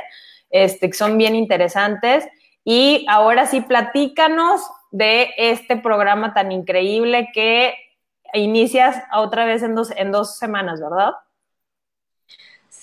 [0.50, 2.28] este, que son bien interesantes.
[2.62, 4.60] Y ahora sí, platícanos
[4.92, 7.74] de este programa tan increíble que
[8.34, 11.10] inicias otra vez en dos, en dos semanas, ¿verdad?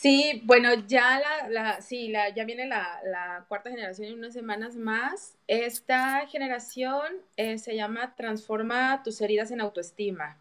[0.06, 4.34] Sí, bueno, ya la, la sí, la, ya viene la, la, cuarta generación en unas
[4.34, 5.36] semanas más.
[5.48, 7.02] Esta generación
[7.38, 10.38] eh, se llama Transforma tus heridas en autoestima.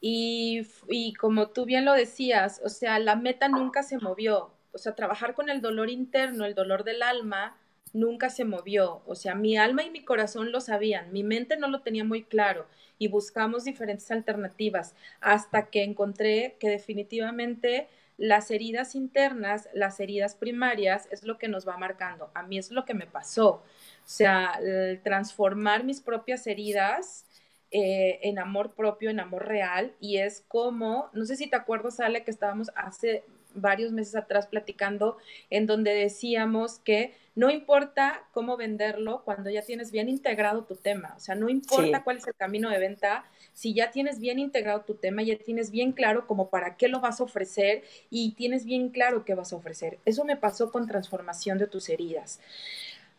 [0.00, 4.52] Y, y como tú bien lo decías, o sea, la meta nunca se movió.
[4.72, 7.58] O sea, trabajar con el dolor interno, el dolor del alma,
[7.92, 9.02] nunca se movió.
[9.04, 12.22] O sea, mi alma y mi corazón lo sabían, mi mente no lo tenía muy
[12.22, 12.66] claro
[12.98, 17.86] y buscamos diferentes alternativas hasta que encontré que definitivamente
[18.18, 22.30] las heridas internas, las heridas primarias, es lo que nos va marcando.
[22.34, 23.48] A mí es lo que me pasó.
[23.48, 23.62] O
[24.04, 24.60] sea,
[25.02, 27.24] transformar mis propias heridas
[27.70, 32.00] eh, en amor propio, en amor real, y es como, no sé si te acuerdas,
[32.00, 33.24] Ale, que estábamos hace
[33.60, 35.18] varios meses atrás platicando,
[35.50, 41.14] en donde decíamos que no importa cómo venderlo cuando ya tienes bien integrado tu tema,
[41.16, 44.80] o sea, no importa cuál es el camino de venta, si ya tienes bien integrado
[44.80, 48.64] tu tema, ya tienes bien claro como para qué lo vas a ofrecer y tienes
[48.64, 50.00] bien claro qué vas a ofrecer.
[50.04, 52.40] Eso me pasó con transformación de tus heridas.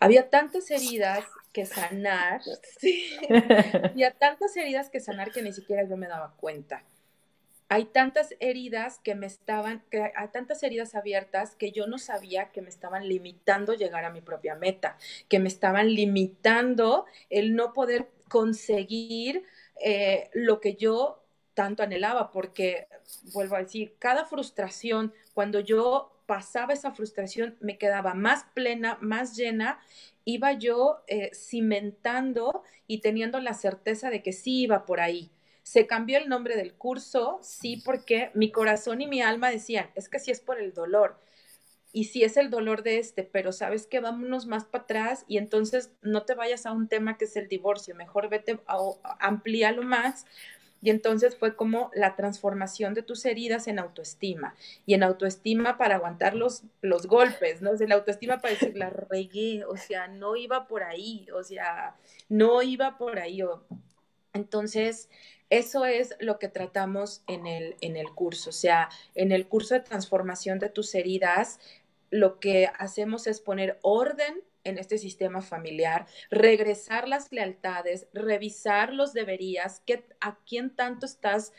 [0.01, 1.23] Había tantas heridas
[1.53, 2.41] que sanar,
[2.79, 3.11] sí,
[3.83, 6.83] había tantas heridas que sanar que ni siquiera yo me daba cuenta
[7.69, 12.49] hay tantas heridas que me estaban, que hay tantas heridas abiertas que yo no sabía
[12.49, 14.97] que me estaban limitando llegar a mi propia meta,
[15.29, 19.43] que me estaban limitando el no poder conseguir
[19.81, 22.87] eh, lo que yo tanto anhelaba, porque,
[23.33, 29.35] vuelvo a decir, cada frustración, cuando yo pasaba esa frustración, me quedaba más plena, más
[29.35, 29.79] llena,
[30.25, 35.31] iba yo eh, cimentando y teniendo la certeza de que sí iba por ahí
[35.69, 40.09] se cambió el nombre del curso, sí, porque mi corazón y mi alma decían, es
[40.09, 41.19] que sí es por el dolor.
[41.93, 45.37] Y sí es el dolor de este, pero sabes que vámonos más para atrás y
[45.37, 48.79] entonces no te vayas a un tema que es el divorcio, mejor vete a,
[49.19, 50.25] amplíalo más
[50.81, 54.55] y entonces fue como la transformación de tus heridas en autoestima.
[54.87, 57.69] Y en autoestima para aguantar los, los golpes, ¿no?
[57.71, 61.95] O en autoestima para decir, la regué, o sea, no iba por ahí, o sea,
[62.27, 63.43] no iba por ahí.
[64.33, 65.09] Entonces,
[65.49, 68.49] eso es lo que tratamos en el, en el curso.
[68.49, 71.59] O sea, en el curso de transformación de tus heridas,
[72.11, 79.13] lo que hacemos es poner orden en este sistema familiar, regresar las lealtades, revisar los
[79.13, 81.53] deberías, que, a quién tanto estás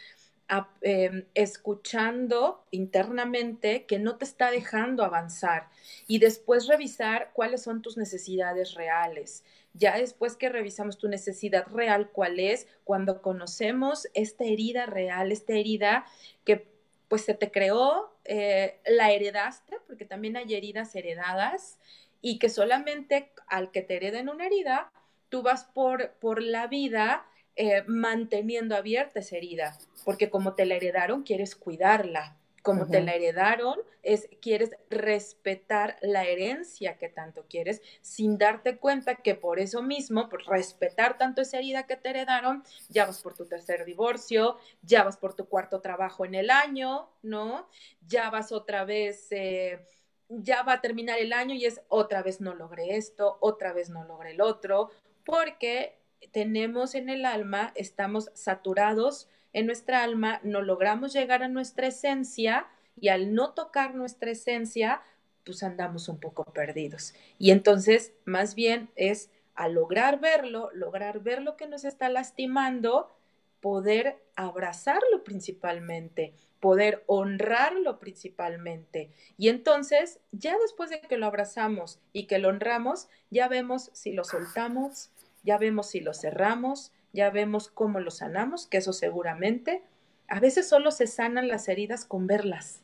[0.82, 5.68] em, escuchando internamente que no te está dejando avanzar
[6.06, 9.44] y después revisar cuáles son tus necesidades reales.
[9.72, 15.52] Ya después que revisamos tu necesidad real, cuál es, cuando conocemos esta herida real, esta
[15.52, 16.04] herida
[16.44, 16.68] que
[17.08, 21.78] pues se te creó, eh, la heredaste, porque también hay heridas heredadas,
[22.22, 24.92] y que solamente al que te hereden una herida,
[25.28, 30.76] tú vas por, por la vida eh, manteniendo abierta esa herida, porque como te la
[30.76, 32.36] heredaron, quieres cuidarla.
[32.62, 39.16] Como te la heredaron, es quieres respetar la herencia que tanto quieres, sin darte cuenta
[39.16, 43.34] que por eso mismo, por respetar tanto esa herida que te heredaron, ya vas por
[43.34, 47.68] tu tercer divorcio, ya vas por tu cuarto trabajo en el año, ¿no?
[48.06, 49.80] Ya vas otra vez, eh,
[50.28, 53.90] ya va a terminar el año y es otra vez no logré esto, otra vez
[53.90, 54.90] no logré el otro,
[55.24, 55.98] porque
[56.32, 62.66] tenemos en el alma, estamos saturados en nuestra alma, no logramos llegar a nuestra esencia
[63.00, 65.02] y al no tocar nuestra esencia,
[65.44, 67.14] pues andamos un poco perdidos.
[67.38, 73.14] Y entonces, más bien es a lograr verlo, lograr ver lo que nos está lastimando,
[73.60, 79.10] poder abrazarlo principalmente, poder honrarlo principalmente.
[79.36, 84.12] Y entonces, ya después de que lo abrazamos y que lo honramos, ya vemos si
[84.12, 85.10] lo soltamos,
[85.42, 89.82] ya vemos si lo cerramos, ya vemos cómo lo sanamos, que eso seguramente.
[90.28, 92.80] A veces solo se sanan las heridas con verlas,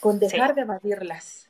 [0.00, 1.48] con dejar de evadirlas.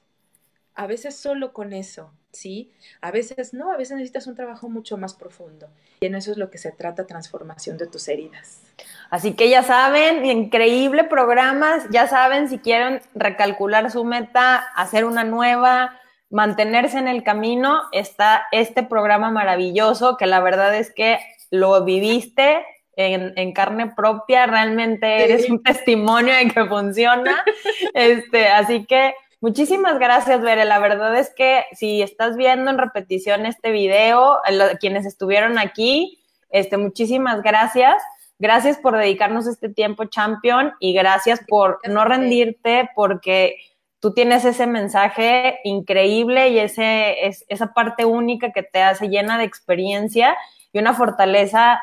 [0.74, 2.72] A veces solo con eso, ¿sí?
[3.00, 5.68] A veces no, a veces necesitas un trabajo mucho más profundo.
[6.00, 8.60] Y en eso es lo que se trata, transformación de tus heridas.
[9.08, 15.22] Así que ya saben, increíble programa, ya saben si quieren recalcular su meta, hacer una
[15.22, 16.00] nueva,
[16.34, 21.20] mantenerse en el camino, está este programa maravilloso que la verdad es que
[21.54, 22.64] lo viviste
[22.96, 27.44] en, carne propia, realmente eres un testimonio de que funciona.
[27.94, 30.64] este, así que muchísimas gracias, Bere.
[30.64, 34.38] La verdad es que si estás viendo en repetición este video,
[34.80, 38.02] quienes estuvieron aquí, este, muchísimas gracias.
[38.38, 43.56] Gracias por dedicarnos este tiempo, champion, y gracias por no rendirte, porque
[44.00, 49.38] tú tienes ese mensaje increíble y ese, es, esa parte única que te hace llena
[49.38, 50.36] de experiencia
[50.74, 51.80] y una fortaleza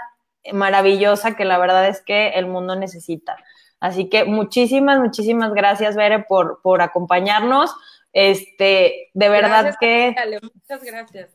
[0.54, 3.38] maravillosa que la verdad es que el mundo necesita.
[3.80, 7.74] Así que muchísimas, muchísimas gracias, Bere, por, por acompañarnos.
[8.14, 10.14] Este, de verdad que.
[10.44, 11.30] muchas gracias.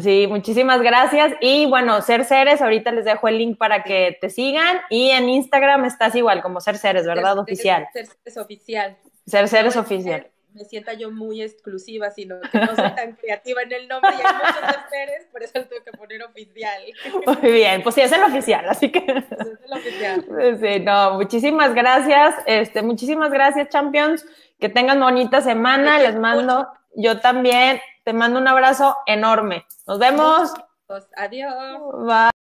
[0.00, 1.34] Sí, muchísimas gracias.
[1.42, 4.80] Y bueno, Ser Seres, ahorita les dejo el link para que te sigan.
[4.88, 7.38] Y en Instagram estás igual, como Ser Seres, ¿verdad?
[7.38, 7.86] oficial.
[7.92, 8.96] Ser Seres oficial.
[9.26, 13.72] Ser Seres oficial me sienta yo muy exclusiva, sino que no soy tan creativa en
[13.72, 16.82] el nombre y hay muchos Ceres, por eso tengo que poner oficial.
[17.26, 19.00] Muy bien, pues sí, es el oficial, así que...
[19.00, 20.58] Pues es el oficial.
[20.60, 24.24] Sí, no, muchísimas gracias, este, muchísimas gracias, Champions,
[24.58, 29.64] que tengan bonita semana, les mando, yo también, te mando un abrazo enorme.
[29.86, 30.52] Nos vemos.
[31.16, 31.54] Adiós.
[32.04, 32.41] Bye.